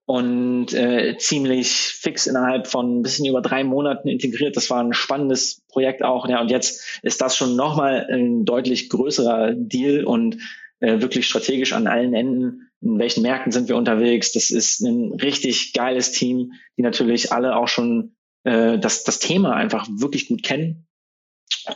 [0.04, 4.56] und äh, ziemlich fix innerhalb von ein bisschen über drei Monaten integriert.
[4.56, 6.28] Das war ein spannendes Projekt auch.
[6.28, 10.36] Ja, und jetzt ist das schon nochmal ein deutlich größerer Deal und
[10.80, 12.68] äh, wirklich strategisch an allen Enden.
[12.82, 14.32] In welchen Märkten sind wir unterwegs?
[14.32, 19.54] Das ist ein richtig geiles Team, die natürlich alle auch schon äh, das, das Thema
[19.54, 20.85] einfach wirklich gut kennen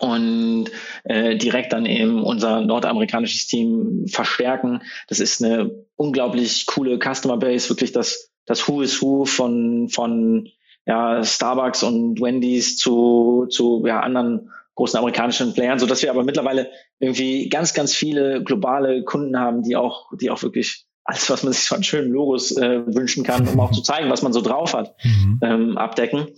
[0.00, 0.70] und
[1.04, 4.82] äh, direkt dann eben unser nordamerikanisches Team verstärken.
[5.08, 10.48] Das ist eine unglaublich coole Customer Base, wirklich das, das Who is Who von, von
[10.86, 16.24] ja, Starbucks und Wendy's zu, zu ja, anderen großen amerikanischen Playern, so dass wir aber
[16.24, 21.42] mittlerweile irgendwie ganz, ganz viele globale Kunden haben, die auch, die auch wirklich alles, was
[21.42, 24.32] man sich so an schönen Logos äh, wünschen kann, um auch zu zeigen, was man
[24.32, 25.40] so drauf hat, mhm.
[25.42, 26.28] ähm, abdecken.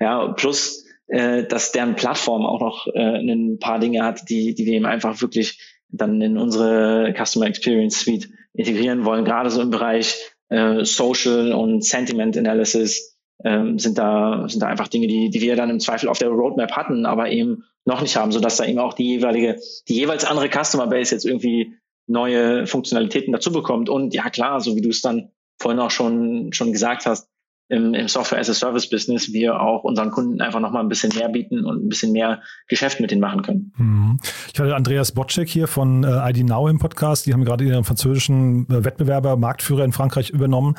[0.00, 4.64] Ja, plus äh, dass deren Plattform auch noch äh, ein paar Dinge hat, die, die
[4.64, 9.68] wir eben einfach wirklich dann in unsere Customer Experience Suite integrieren wollen, gerade so im
[9.68, 10.16] Bereich
[10.48, 15.54] äh, Social und Sentiment Analysis ähm, sind da sind da einfach Dinge, die, die wir
[15.54, 18.64] dann im Zweifel auf der Roadmap hatten, aber eben noch nicht haben, so dass da
[18.64, 21.74] eben auch die jeweilige, die jeweils andere Customer Base jetzt irgendwie
[22.06, 23.90] neue Funktionalitäten dazu bekommt.
[23.90, 27.28] Und ja klar, so wie du es dann vorhin auch schon schon gesagt hast,
[27.68, 31.88] im, im Software-as-a-Service-Business wir auch unseren Kunden einfach nochmal ein bisschen mehr bieten und ein
[31.88, 33.72] bisschen mehr Geschäft mit denen machen können.
[33.76, 34.20] Mhm.
[34.52, 37.26] Ich hatte Andreas Botschek hier von äh, ID Now im Podcast.
[37.26, 40.76] Die haben gerade ihren französischen äh, Wettbewerber, Marktführer in Frankreich übernommen.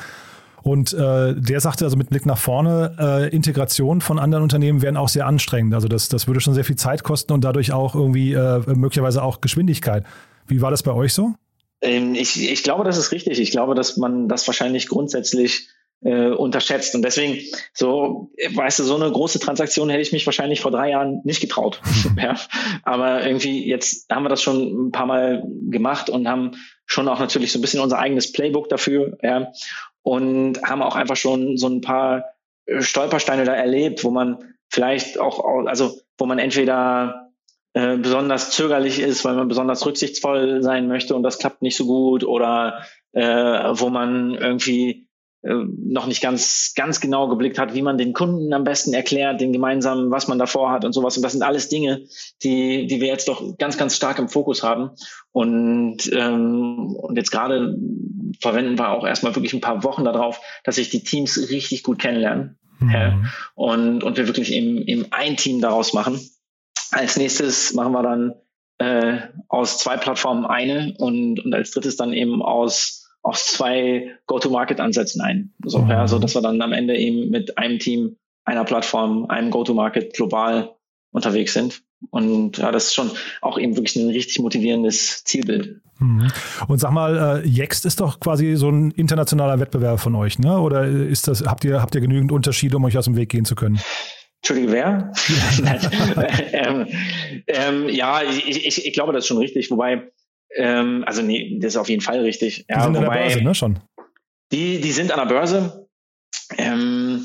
[0.62, 4.96] Und äh, der sagte also mit Blick nach vorne, äh, Integration von anderen Unternehmen wären
[4.96, 5.74] auch sehr anstrengend.
[5.74, 9.22] Also das, das würde schon sehr viel Zeit kosten und dadurch auch irgendwie äh, möglicherweise
[9.22, 10.04] auch Geschwindigkeit.
[10.46, 11.34] Wie war das bei euch so?
[11.82, 13.40] Ähm, ich, ich glaube, das ist richtig.
[13.40, 15.68] Ich glaube, dass man das wahrscheinlich grundsätzlich
[16.04, 16.94] äh, unterschätzt.
[16.94, 17.40] Und deswegen,
[17.72, 21.40] so, weißt du, so eine große Transaktion hätte ich mich wahrscheinlich vor drei Jahren nicht
[21.40, 21.80] getraut.
[22.22, 22.36] ja.
[22.82, 26.52] Aber irgendwie, jetzt haben wir das schon ein paar Mal gemacht und haben
[26.86, 29.52] schon auch natürlich so ein bisschen unser eigenes Playbook dafür, ja.
[30.02, 32.24] Und haben auch einfach schon so ein paar
[32.78, 37.30] Stolpersteine da erlebt, wo man vielleicht auch, also wo man entweder
[37.72, 41.86] äh, besonders zögerlich ist, weil man besonders rücksichtsvoll sein möchte und das klappt nicht so
[41.86, 45.04] gut oder äh, wo man irgendwie äh,
[45.44, 49.52] noch nicht ganz, ganz genau geblickt hat, wie man den Kunden am besten erklärt, den
[49.52, 51.16] gemeinsamen, was man davor hat und sowas.
[51.16, 52.06] Und das sind alles Dinge,
[52.42, 54.90] die, die wir jetzt doch ganz, ganz stark im Fokus haben.
[55.32, 57.76] Und, ähm, und jetzt gerade
[58.40, 61.98] verwenden wir auch erstmal wirklich ein paar Wochen darauf, dass sich die Teams richtig gut
[61.98, 62.58] kennenlernen.
[62.78, 63.26] Mhm.
[63.54, 66.18] Und, und wir wirklich eben, eben ein Team daraus machen.
[66.90, 68.34] Als nächstes machen wir dann
[68.78, 75.20] äh, aus zwei Plattformen eine und, und als drittes dann eben aus aus zwei Go-to-Market-Ansätzen
[75.22, 75.52] ein.
[75.64, 75.90] So, mhm.
[75.90, 80.12] ja, so dass wir dann am Ende eben mit einem Team, einer Plattform, einem Go-to-Market
[80.14, 80.74] global
[81.10, 81.82] unterwegs sind.
[82.10, 83.10] Und ja, das ist schon
[83.40, 85.80] auch eben wirklich ein richtig motivierendes Zielbild.
[85.98, 86.30] Mhm.
[86.68, 90.58] Und sag mal, äh, Jext ist doch quasi so ein internationaler Wettbewerb von euch, ne?
[90.58, 93.46] Oder ist das, habt ihr, habt ihr genügend Unterschiede, um euch aus dem Weg gehen
[93.46, 93.80] zu können?
[94.42, 95.12] Entschuldige, wer?
[96.52, 96.86] ähm,
[97.46, 99.70] ähm, ja, ich, ich, ich glaube, das ist schon richtig.
[99.70, 100.10] Wobei,
[100.56, 102.66] ähm, also nee, das ist auf jeden Fall richtig.
[102.66, 103.78] Die ja, sind wobei, an der Börse, ne, schon.
[104.52, 105.88] Die, die sind an der Börse.
[106.58, 107.24] Ähm,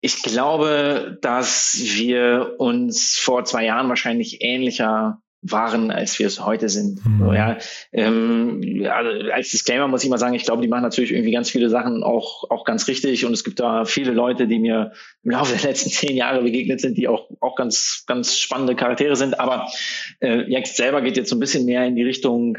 [0.00, 6.68] ich glaube, dass wir uns vor zwei Jahren wahrscheinlich ähnlicher waren, als wir es heute
[6.68, 7.04] sind.
[7.04, 7.18] Mhm.
[7.18, 7.58] So, ja.
[7.92, 11.50] Ähm, also als Disclaimer muss ich mal sagen, ich glaube, die machen natürlich irgendwie ganz
[11.50, 15.30] viele Sachen auch, auch ganz richtig und es gibt da viele Leute, die mir im
[15.30, 19.38] Laufe der letzten zehn Jahre begegnet sind, die auch, auch ganz, ganz spannende Charaktere sind.
[19.38, 19.68] Aber
[20.20, 22.58] äh, Jext selber geht jetzt so ein bisschen mehr in die Richtung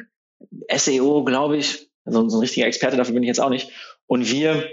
[0.73, 1.89] SEO, glaube ich.
[2.05, 3.69] Also so ein richtiger Experte dafür bin ich jetzt auch nicht.
[4.05, 4.63] Und wir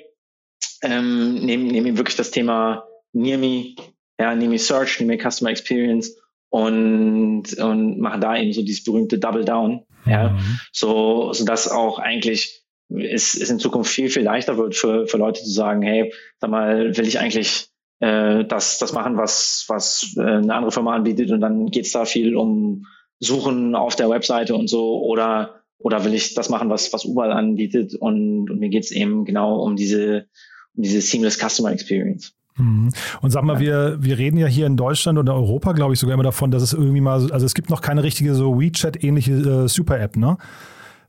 [0.82, 3.74] ähm, nehmen, nehmen wirklich das Thema Near Me,
[4.20, 6.16] ja, Near Me Search, Near Me Customer Experience
[6.54, 9.82] und, und machen da eben so dieses berühmte Double Down.
[10.06, 10.60] Ja, mhm.
[10.70, 15.16] so, so dass auch eigentlich es, es in Zukunft viel, viel leichter wird für, für
[15.16, 20.14] Leute zu sagen, hey, sag mal, will ich eigentlich äh, das, das machen, was, was
[20.16, 22.86] äh, eine andere Firma anbietet und dann geht's da viel um
[23.18, 27.34] Suchen auf der Webseite und so oder oder will ich das machen, was, was Uber
[27.34, 30.28] anbietet und, und mir geht's eben genau um diese,
[30.76, 32.32] um diese seamless Customer Experience.
[32.56, 32.90] Mhm.
[33.20, 36.14] Und sag mal, wir, wir reden ja hier in Deutschland oder Europa, glaube ich, sogar
[36.14, 39.68] immer davon, dass es irgendwie mal, also es gibt noch keine richtige so WeChat-ähnliche äh,
[39.68, 40.36] Super-App, ne?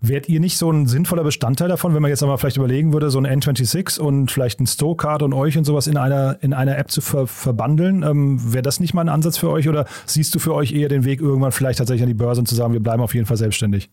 [0.01, 3.09] Wärt ihr nicht so ein sinnvoller Bestandteil davon, wenn man jetzt aber vielleicht überlegen würde,
[3.09, 6.77] so ein N26 und vielleicht ein Stokart und euch und sowas in einer, in einer
[6.77, 8.03] App zu ver verbandeln?
[8.03, 10.89] Ähm, Wäre das nicht mal ein Ansatz für euch oder siehst du für euch eher
[10.89, 13.25] den Weg irgendwann vielleicht tatsächlich an die Börse und zu sagen, wir bleiben auf jeden
[13.25, 13.89] Fall selbstständig?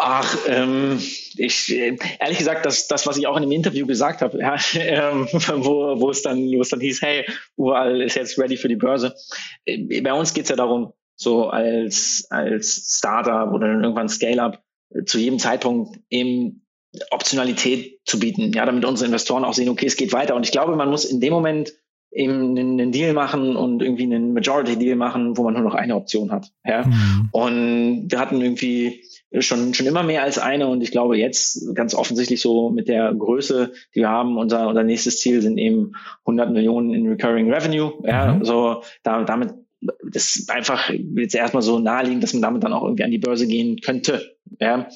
[0.00, 1.00] Ach, ähm,
[1.36, 5.26] ich ehrlich gesagt, das, das, was ich auch in dem Interview gesagt habe, ja, ähm,
[5.32, 8.76] wo, wo es dann, wo es dann hieß, hey, Ural ist jetzt ready für die
[8.76, 9.16] Börse.
[9.64, 15.02] Äh, bei uns geht's ja darum, so als als Startup oder dann irgendwann Scale-up äh,
[15.02, 16.64] zu jedem Zeitpunkt eben
[17.10, 20.36] Optionalität zu bieten, ja, damit unsere Investoren auch sehen, okay, es geht weiter.
[20.36, 21.72] Und ich glaube, man muss in dem Moment
[22.10, 26.32] eben einen, Deal machen und irgendwie einen Majority-Deal machen, wo man nur noch eine Option
[26.32, 26.50] hat.
[26.64, 26.86] Ja?
[26.86, 27.28] Mhm.
[27.32, 29.04] Und wir hatten irgendwie
[29.40, 33.12] schon, schon immer mehr als eine und ich glaube jetzt ganz offensichtlich so mit der
[33.12, 37.92] Größe, die wir haben, unser, unser nächstes Ziel sind eben 100 Millionen in Recurring Revenue.
[38.04, 38.44] Ja, mhm.
[38.44, 42.82] so da, damit das ist einfach jetzt erstmal so naheliegend, dass man damit dann auch
[42.82, 44.36] irgendwie an die Börse gehen könnte.
[44.58, 44.88] Ja.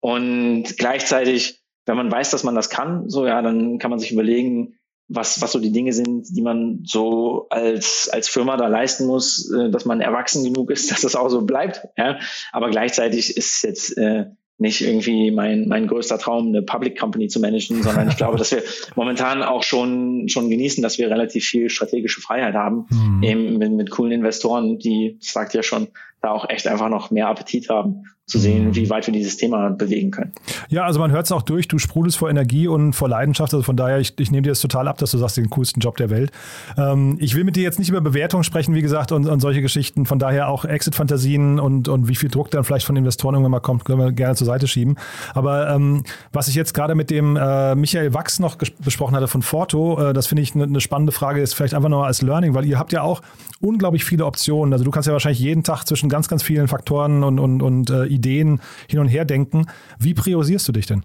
[0.00, 4.10] Und gleichzeitig, wenn man weiß, dass man das kann, so ja, dann kann man sich
[4.10, 4.74] überlegen,
[5.08, 9.50] was, was so die Dinge sind, die man so als, als Firma da leisten muss,
[9.52, 11.86] äh, dass man erwachsen genug ist, dass das auch so bleibt.
[11.96, 12.18] Ja?
[12.52, 17.40] Aber gleichzeitig ist jetzt äh, nicht irgendwie mein, mein größter Traum, eine Public Company zu
[17.40, 18.62] managen, sondern ich glaube, dass wir
[18.94, 23.22] momentan auch schon, schon genießen, dass wir relativ viel strategische Freiheit haben, mhm.
[23.22, 25.88] eben mit, mit coolen Investoren, die, das sagt ja schon,
[26.22, 28.74] da auch echt einfach noch mehr Appetit haben zu sehen, mhm.
[28.74, 30.32] wie weit wir dieses Thema bewegen können.
[30.70, 33.52] Ja, also man hört es auch durch, du sprudelst vor Energie und vor Leidenschaft.
[33.52, 35.80] Also von daher, ich, ich nehme dir das total ab, dass du sagst, den coolsten
[35.80, 36.32] Job der Welt.
[36.78, 39.60] Ähm, ich will mit dir jetzt nicht über Bewertungen sprechen, wie gesagt, und, und solche
[39.60, 40.06] Geschichten.
[40.06, 43.60] Von daher auch Exit-Fantasien und, und wie viel Druck dann vielleicht von Investoren irgendwann mal
[43.60, 44.96] kommt, können wir gerne zur Seite schieben.
[45.34, 49.42] Aber ähm, was ich jetzt gerade mit dem äh, Michael Wachs noch besprochen hatte von
[49.42, 52.54] Forto, äh, das finde ich eine ne spannende Frage, ist vielleicht einfach nur als Learning,
[52.54, 53.20] weil ihr habt ja auch
[53.60, 54.72] unglaublich viele Optionen.
[54.72, 57.90] Also du kannst ja wahrscheinlich jeden Tag zwischen ganz, ganz vielen Faktoren und, und, und
[57.90, 59.66] äh, Ideen hin und her denken.
[59.98, 61.04] Wie priorisierst du dich denn?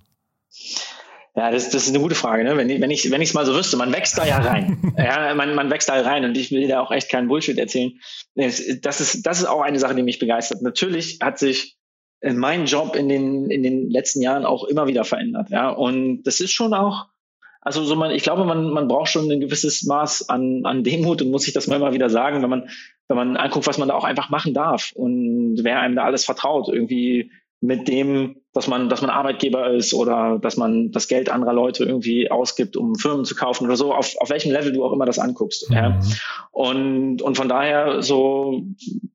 [1.35, 2.43] Ja, das, das ist eine gute Frage.
[2.43, 2.57] Ne?
[2.57, 4.93] Wenn, wenn ich wenn ich es mal so wüsste, man wächst da ja rein.
[4.97, 7.93] ja, man, man wächst da rein und ich will da auch echt keinen Bullshit erzählen.
[8.35, 10.61] Das ist, das ist auch eine Sache, die mich begeistert.
[10.61, 11.77] Natürlich hat sich
[12.21, 15.49] äh, mein Job in den, in den letzten Jahren auch immer wieder verändert.
[15.49, 17.05] Ja, und das ist schon auch,
[17.61, 21.21] also so man, ich glaube, man, man braucht schon ein gewisses Maß an, an Demut
[21.21, 22.69] und muss sich das mal immer wieder sagen, wenn man,
[23.09, 26.25] wenn man anguckt, was man da auch einfach machen darf und wer einem da alles
[26.25, 26.69] vertraut.
[26.69, 31.51] Irgendwie mit dem, dass man, dass man Arbeitgeber ist oder dass man das Geld anderer
[31.51, 34.93] Leute irgendwie ausgibt, um Firmen zu kaufen oder so, auf, auf welchem Level du auch
[34.93, 35.69] immer das anguckst.
[35.69, 35.75] Mhm.
[35.75, 35.99] Ja.
[36.51, 38.63] Und, und von daher so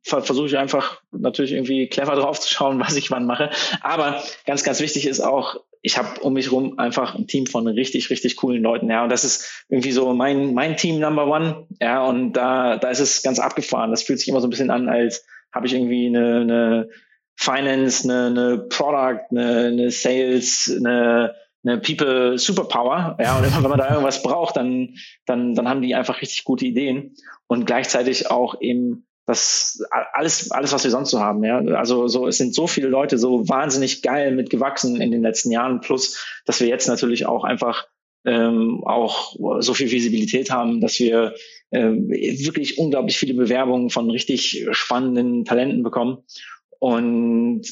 [0.02, 3.50] ver versuche ich einfach natürlich irgendwie clever drauf zu schauen, was ich wann mache.
[3.80, 7.68] Aber ganz, ganz wichtig ist auch, ich habe um mich rum einfach ein Team von
[7.68, 9.04] richtig, richtig coolen Leuten, ja.
[9.04, 12.02] Und das ist irgendwie so mein, mein Team Number One, ja.
[12.06, 13.90] Und da, da ist es ganz abgefahren.
[13.90, 16.88] Das fühlt sich immer so ein bisschen an, als habe ich irgendwie eine, eine
[17.36, 23.18] Finance, eine, eine Product, eine, eine Sales, eine, eine People Superpower.
[23.20, 24.94] Ja, und immer wenn man da irgendwas braucht, dann,
[25.26, 27.14] dann, dann haben die einfach richtig gute Ideen
[27.46, 29.82] und gleichzeitig auch eben das
[30.12, 31.42] alles, alles, was wir sonst so haben.
[31.44, 35.50] Ja, also so, es sind so viele Leute so wahnsinnig geil mitgewachsen in den letzten
[35.50, 37.86] Jahren, plus, dass wir jetzt natürlich auch einfach
[38.26, 41.34] ähm, auch so viel Visibilität haben, dass wir
[41.70, 46.18] ähm, wirklich unglaublich viele Bewerbungen von richtig spannenden Talenten bekommen.
[46.78, 47.62] Und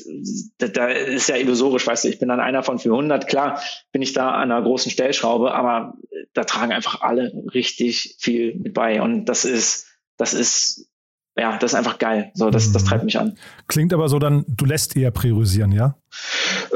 [0.56, 3.28] da, da ist ja illusorisch, weißt du, ich bin dann einer von 400.
[3.28, 3.62] Klar
[3.92, 5.98] bin ich da an einer großen Stellschraube, aber
[6.32, 9.02] da tragen einfach alle richtig viel mit bei.
[9.02, 9.86] Und das ist,
[10.16, 10.88] das ist,
[11.36, 12.30] ja, das ist einfach geil.
[12.34, 13.38] So, das, das treibt mich an.
[13.66, 15.96] Klingt aber so dann, du lässt eher priorisieren, ja?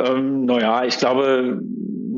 [0.02, 1.60] Ähm, naja, ich glaube,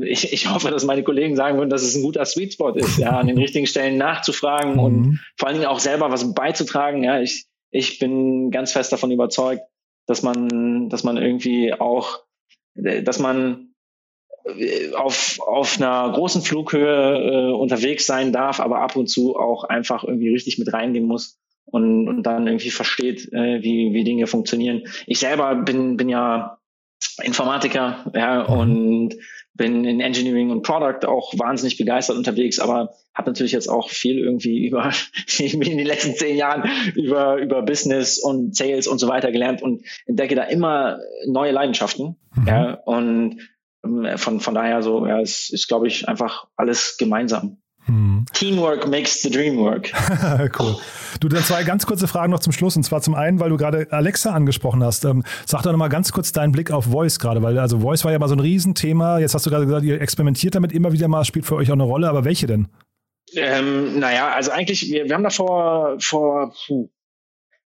[0.01, 2.97] ich, ich hoffe, dass meine Kollegen sagen würden, dass es ein guter Sweet Spot ist,
[2.97, 4.79] ja, an den richtigen Stellen nachzufragen mhm.
[4.79, 7.03] und vor allen Dingen auch selber was beizutragen.
[7.03, 9.63] Ja, ich, ich bin ganz fest davon überzeugt,
[10.07, 12.23] dass man, dass man irgendwie auch,
[12.73, 13.73] dass man
[14.45, 19.65] äh, auf, auf einer großen Flughöhe äh, unterwegs sein darf, aber ab und zu auch
[19.65, 21.37] einfach irgendwie richtig mit reingehen muss
[21.71, 24.83] und, und dann irgendwie versteht, äh, wie, wie Dinge funktionieren.
[25.05, 26.59] Ich selber bin, bin ja
[27.23, 28.59] Informatiker ja, mhm.
[28.59, 29.15] und
[29.53, 34.17] bin in Engineering und Product auch wahnsinnig begeistert unterwegs, aber habe natürlich jetzt auch viel
[34.17, 34.91] irgendwie über
[35.39, 39.83] in den letzten zehn Jahren über über Business und Sales und so weiter gelernt und
[40.05, 42.15] entdecke da immer neue Leidenschaften.
[42.35, 42.47] Mhm.
[42.47, 43.41] Ja, und
[43.83, 47.57] ähm, von von daher so, ja, es ist glaube ich einfach alles gemeinsam.
[47.89, 48.23] Hm.
[48.33, 49.91] Teamwork makes the dream work.
[50.59, 50.75] cool.
[51.19, 52.77] Du, dann zwei ganz kurze Fragen noch zum Schluss.
[52.77, 55.05] Und zwar zum einen, weil du gerade Alexa angesprochen hast.
[55.05, 58.11] Ähm, sag doch nochmal ganz kurz deinen Blick auf Voice gerade, weil also Voice war
[58.11, 59.17] ja mal so ein Riesenthema.
[59.17, 61.73] Jetzt hast du gerade gesagt, ihr experimentiert damit immer wieder mal, spielt für euch auch
[61.73, 62.07] eine Rolle.
[62.09, 62.67] Aber welche denn?
[63.35, 66.89] Ähm, naja, also eigentlich, wir, wir haben da vor, vor puh,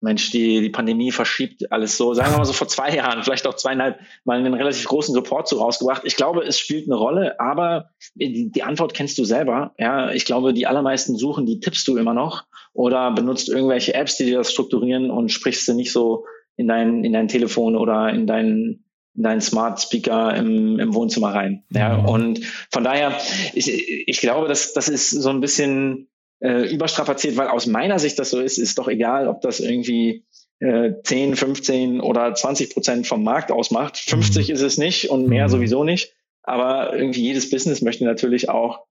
[0.03, 3.47] Mensch, die, die Pandemie verschiebt alles so, sagen wir mal so vor zwei Jahren, vielleicht
[3.47, 6.03] auch zweieinhalb, mal einen relativ großen Support so rausgebracht.
[6.05, 9.75] Ich glaube, es spielt eine Rolle, aber die, die Antwort kennst du selber.
[9.79, 14.17] Ja, ich glaube, die allermeisten suchen, die tippst du immer noch oder benutzt irgendwelche Apps,
[14.17, 16.25] die dir das strukturieren und sprichst du nicht so
[16.57, 18.85] in dein, in dein Telefon oder in dein,
[19.15, 21.65] in deinen Smart Speaker im, im Wohnzimmer rein.
[21.71, 22.09] Ja, mhm.
[22.09, 23.17] und von daher,
[23.55, 26.09] ich, ich glaube, dass das ist so ein bisschen
[26.43, 30.25] äh, überstrapaziert, weil aus meiner Sicht das so ist, ist doch egal, ob das irgendwie
[30.59, 33.97] äh, 10, 15 oder 20 Prozent vom Markt ausmacht.
[33.99, 34.55] 50 mhm.
[34.55, 35.51] ist es nicht und mehr mhm.
[35.51, 36.15] sowieso nicht.
[36.43, 38.85] Aber irgendwie jedes Business möchte natürlich auch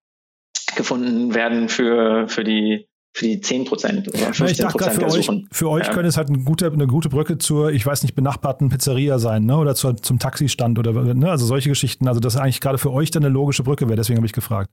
[0.76, 5.70] gefunden werden für, für die für die 10 Prozent oder 15 Prozent für euch, für
[5.70, 5.94] euch ja.
[5.94, 9.46] könnte es halt eine gute, eine gute Brücke zur, ich weiß nicht, benachbarten Pizzeria sein,
[9.46, 9.58] ne?
[9.58, 11.30] Oder zur, zum Taxistand oder ne?
[11.30, 12.08] also solche Geschichten.
[12.08, 14.34] Also das ist eigentlich gerade für euch dann eine logische Brücke wäre, deswegen habe ich
[14.34, 14.70] gefragt.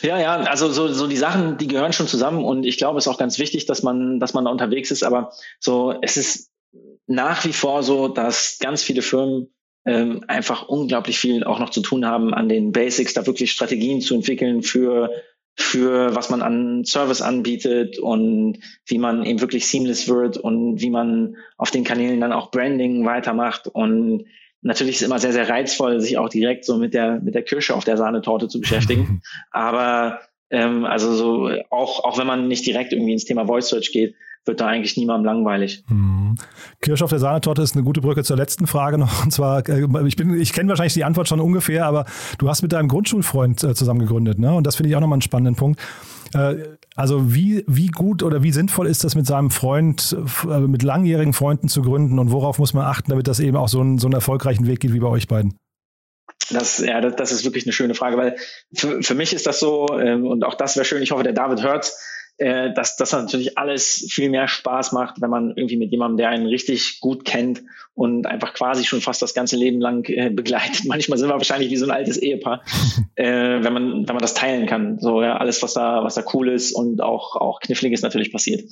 [0.00, 3.06] Ja, ja, also so, so die Sachen, die gehören schon zusammen und ich glaube, es
[3.06, 6.50] ist auch ganz wichtig, dass man, dass man da unterwegs ist, aber so, es ist
[7.06, 9.48] nach wie vor so, dass ganz viele Firmen
[9.84, 14.00] ähm, einfach unglaublich viel auch noch zu tun haben an den Basics, da wirklich Strategien
[14.00, 15.10] zu entwickeln für
[15.54, 20.90] für was man an Service anbietet und wie man eben wirklich seamless wird und wie
[20.90, 24.24] man auf den Kanälen dann auch Branding weitermacht und
[24.62, 27.42] natürlich ist es immer sehr, sehr reizvoll, sich auch direkt so mit der, mit der
[27.42, 29.20] Kirsche auf der Sahnetorte zu beschäftigen.
[29.50, 33.92] Aber ähm, also so auch, auch wenn man nicht direkt irgendwie ins Thema Voice Search
[33.92, 35.84] geht, wird da eigentlich niemandem langweilig.
[35.88, 36.34] Hm.
[36.80, 39.24] Kirsch auf der Sahnetorte ist eine gute Brücke zur letzten Frage noch.
[39.24, 42.04] Und zwar, äh, ich bin, ich kenne wahrscheinlich die Antwort schon ungefähr, aber
[42.38, 44.54] du hast mit deinem Grundschulfreund äh, zusammen gegründet, ne?
[44.54, 45.80] Und das finde ich auch nochmal einen spannenden Punkt.
[46.34, 46.56] Äh,
[46.96, 51.68] also wie, wie gut oder wie sinnvoll ist das mit seinem Freund, mit langjährigen Freunden
[51.68, 54.14] zu gründen und worauf muss man achten, damit das eben auch so einen, so einen
[54.14, 55.56] erfolgreichen Weg geht wie bei euch beiden?
[56.50, 58.36] Das, ja, das, das ist wirklich eine schöne Frage, weil
[58.74, 61.32] für, für mich ist das so, ähm, und auch das wäre schön, ich hoffe, der
[61.32, 61.92] David hört
[62.38, 66.30] äh, dass das natürlich alles viel mehr Spaß macht, wenn man irgendwie mit jemandem, der
[66.30, 67.62] einen richtig gut kennt
[67.94, 70.84] und einfach quasi schon fast das ganze Leben lang äh, begleitet.
[70.86, 72.62] Manchmal sind wir wahrscheinlich wie so ein altes Ehepaar,
[73.16, 74.98] äh, wenn man wenn man das teilen kann.
[74.98, 78.64] So ja, alles was da was da cool ist und auch auch kniffliges natürlich passiert.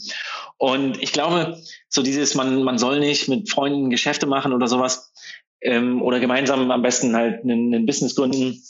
[0.56, 5.12] Und ich glaube, so dieses man man soll nicht mit Freunden Geschäfte machen oder sowas
[5.60, 8.60] ähm, oder gemeinsam am besten halt ein Business gründen.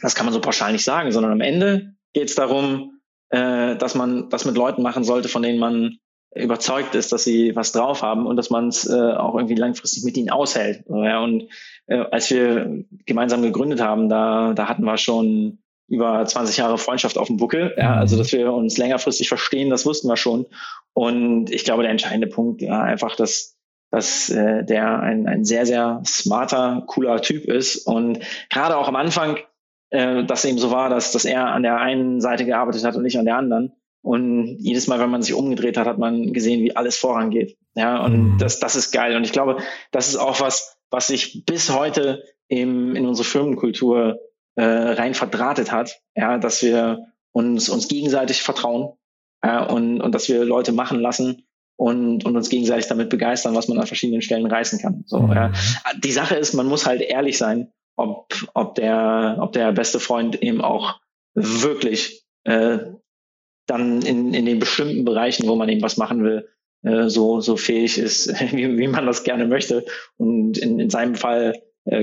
[0.00, 2.94] Das kann man so pauschal nicht sagen, sondern am Ende geht es darum,
[3.30, 5.98] äh, dass man das mit Leuten machen sollte, von denen man
[6.34, 10.04] überzeugt ist, dass sie was drauf haben und dass man es äh, auch irgendwie langfristig
[10.04, 10.84] mit ihnen aushält.
[10.88, 11.48] Ja, und
[11.86, 17.18] äh, als wir gemeinsam gegründet haben, da, da hatten wir schon über 20 Jahre Freundschaft
[17.18, 17.74] auf dem Buckel.
[17.76, 17.98] Ja, mhm.
[17.98, 20.46] also dass wir uns längerfristig verstehen, das wussten wir schon.
[20.92, 23.54] Und ich glaube, der entscheidende Punkt ja, einfach, dass
[23.94, 27.86] dass äh, der ein, ein sehr, sehr smarter, cooler Typ ist.
[27.86, 28.18] Und
[28.50, 29.38] gerade auch am Anfang,
[29.94, 33.04] äh, dass eben so war, dass, dass er an der einen Seite gearbeitet hat und
[33.04, 33.72] nicht an der anderen.
[34.02, 37.56] Und jedes Mal, wenn man sich umgedreht hat, hat man gesehen, wie alles vorangeht.
[37.76, 38.38] Ja, und mhm.
[38.38, 39.16] das, das ist geil.
[39.16, 39.58] Und ich glaube,
[39.92, 44.18] das ist auch was, was sich bis heute im, in unsere Firmenkultur
[44.56, 46.00] äh, rein verdrahtet hat.
[46.16, 48.94] Ja, dass wir uns, uns gegenseitig vertrauen
[49.44, 53.68] ja, und, und dass wir Leute machen lassen und, und uns gegenseitig damit begeistern, was
[53.68, 55.04] man an verschiedenen Stellen reißen kann.
[55.06, 55.32] So, mhm.
[55.32, 55.52] ja.
[56.02, 60.42] Die Sache ist, man muss halt ehrlich sein ob, ob, der, ob der beste Freund
[60.42, 61.00] eben auch
[61.34, 62.78] wirklich äh,
[63.66, 66.48] dann in, in den bestimmten Bereichen, wo man eben was machen will,
[66.82, 69.84] äh, so, so fähig ist, wie, wie man das gerne möchte.
[70.16, 71.54] Und in, in seinem Fall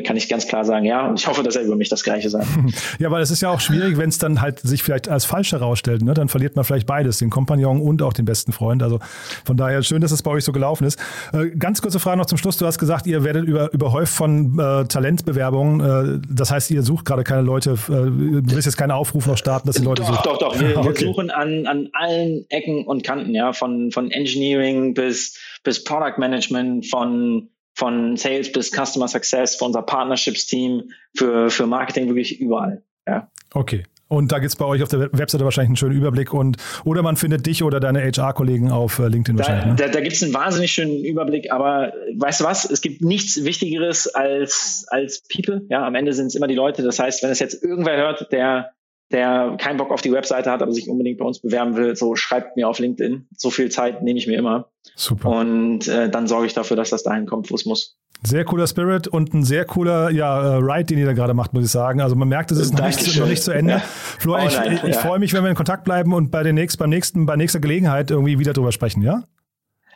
[0.06, 2.30] kann ich ganz klar sagen, ja, und ich hoffe, dass er über mich das Gleiche
[2.30, 2.48] sagt.
[3.00, 5.54] Ja, weil es ist ja auch schwierig, wenn es dann halt sich vielleicht als falsch
[5.54, 6.14] herausstellt, ne?
[6.14, 8.84] dann verliert man vielleicht beides, den Kompagnon und auch den besten Freund.
[8.84, 9.00] Also
[9.44, 11.00] von daher schön, dass es bei euch so gelaufen ist.
[11.34, 12.58] Äh, ganz kurze Frage noch zum Schluss.
[12.58, 16.22] Du hast gesagt, ihr werdet über, überhäuft von äh, Talentbewerbungen.
[16.22, 19.38] Äh, das heißt, ihr sucht gerade keine Leute, äh, du willst jetzt keine Aufrufe noch
[19.38, 20.22] starten, dass die Leute doch, suchen.
[20.24, 20.90] Doch, doch, wir, okay.
[20.90, 26.18] wir suchen an, an allen Ecken und Kanten, ja, von, von Engineering bis, bis Product
[26.18, 27.50] Management, von
[27.82, 32.84] von Sales bis Customer Success, für unser Partnerships-Team, für, für Marketing, wirklich überall.
[33.08, 33.28] Ja.
[33.56, 33.86] Okay.
[34.08, 37.02] Und da gibt es bei euch auf der Webseite wahrscheinlich einen schönen Überblick und oder
[37.02, 39.66] man findet dich oder deine HR-Kollegen auf äh, LinkedIn da, wahrscheinlich.
[39.66, 39.76] Ne?
[39.78, 42.70] Da, da gibt es einen wahnsinnig schönen Überblick, aber weißt du was?
[42.70, 45.66] Es gibt nichts Wichtigeres als, als People.
[45.70, 46.84] Ja, am Ende sind es immer die Leute.
[46.84, 48.74] Das heißt, wenn es jetzt irgendwer hört, der
[49.12, 52.16] der keinen Bock auf die Webseite hat, aber sich unbedingt bei uns bewerben will, so
[52.16, 53.28] schreibt mir auf LinkedIn.
[53.36, 54.70] So viel Zeit nehme ich mir immer.
[54.96, 55.30] Super.
[55.30, 57.98] Und äh, dann sorge ich dafür, dass das dahin kommt, wo es muss.
[58.24, 61.54] Sehr cooler Spirit und ein sehr cooler ja, äh, Ride, den ihr da gerade macht,
[61.54, 62.02] muss ich sagen.
[62.02, 63.74] Also man merkt, es ist noch nicht, noch nicht, zu Ende.
[63.74, 63.80] Ja.
[63.80, 65.02] Florian, oh ich, ich, ich ja.
[65.02, 67.60] freue mich, wenn wir in Kontakt bleiben und bei, den nächsten, beim nächsten, bei nächster
[67.60, 69.24] Gelegenheit irgendwie wieder drüber sprechen, ja?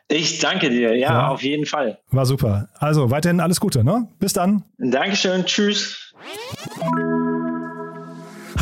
[0.07, 1.99] Ich danke dir, ja, ja, auf jeden Fall.
[2.11, 2.69] War super.
[2.77, 4.07] Also weiterhin alles Gute, ne?
[4.19, 4.63] Bis dann.
[4.77, 6.13] Dankeschön, tschüss.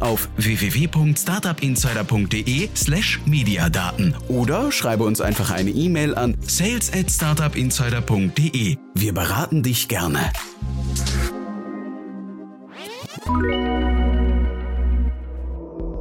[0.00, 8.76] auf www.startupinsider.de slash mediadaten oder schreibe uns einfach eine E-Mail an sales at startupinsider.de.
[8.94, 10.20] Wir beraten dich gerne.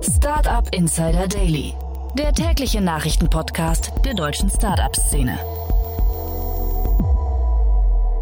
[0.01, 1.73] Startup Insider Daily,
[2.17, 5.37] der tägliche Nachrichtenpodcast der deutschen Startup-Szene.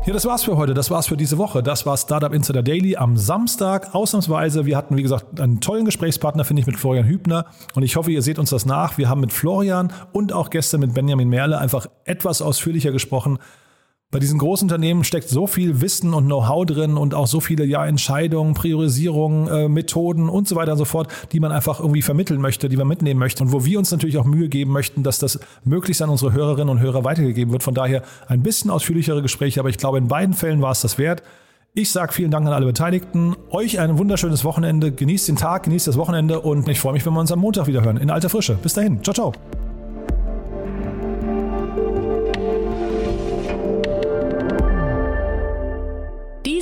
[0.05, 0.75] Ja, das war's für heute.
[0.75, 1.63] Das war's für diese Woche.
[1.63, 3.95] Das war Startup Insider Daily am Samstag.
[3.95, 4.67] Ausnahmsweise.
[4.67, 7.47] Wir hatten, wie gesagt, einen tollen Gesprächspartner, finde ich, mit Florian Hübner.
[7.73, 8.99] Und ich hoffe, ihr seht uns das nach.
[8.99, 13.39] Wir haben mit Florian und auch gestern mit Benjamin Merle einfach etwas ausführlicher gesprochen,
[14.11, 17.65] bei diesen großen Unternehmen steckt so viel Wissen und Know-how drin und auch so viele
[17.65, 22.01] ja, Entscheidungen, Priorisierungen, äh, Methoden und so weiter und so fort, die man einfach irgendwie
[22.01, 25.03] vermitteln möchte, die man mitnehmen möchte und wo wir uns natürlich auch Mühe geben möchten,
[25.03, 27.63] dass das möglichst an unsere Hörerinnen und Hörer weitergegeben wird.
[27.63, 30.97] Von daher ein bisschen ausführlichere Gespräche, aber ich glaube, in beiden Fällen war es das
[30.97, 31.21] wert.
[31.73, 33.35] Ich sage vielen Dank an alle Beteiligten.
[33.49, 34.93] Euch ein wunderschönes Wochenende.
[34.93, 37.67] Genießt den Tag, genießt das Wochenende und ich freue mich, wenn wir uns am Montag
[37.67, 37.97] wieder hören.
[37.97, 38.53] In alter Frische.
[38.53, 39.03] Bis dahin.
[39.03, 39.33] Ciao, ciao.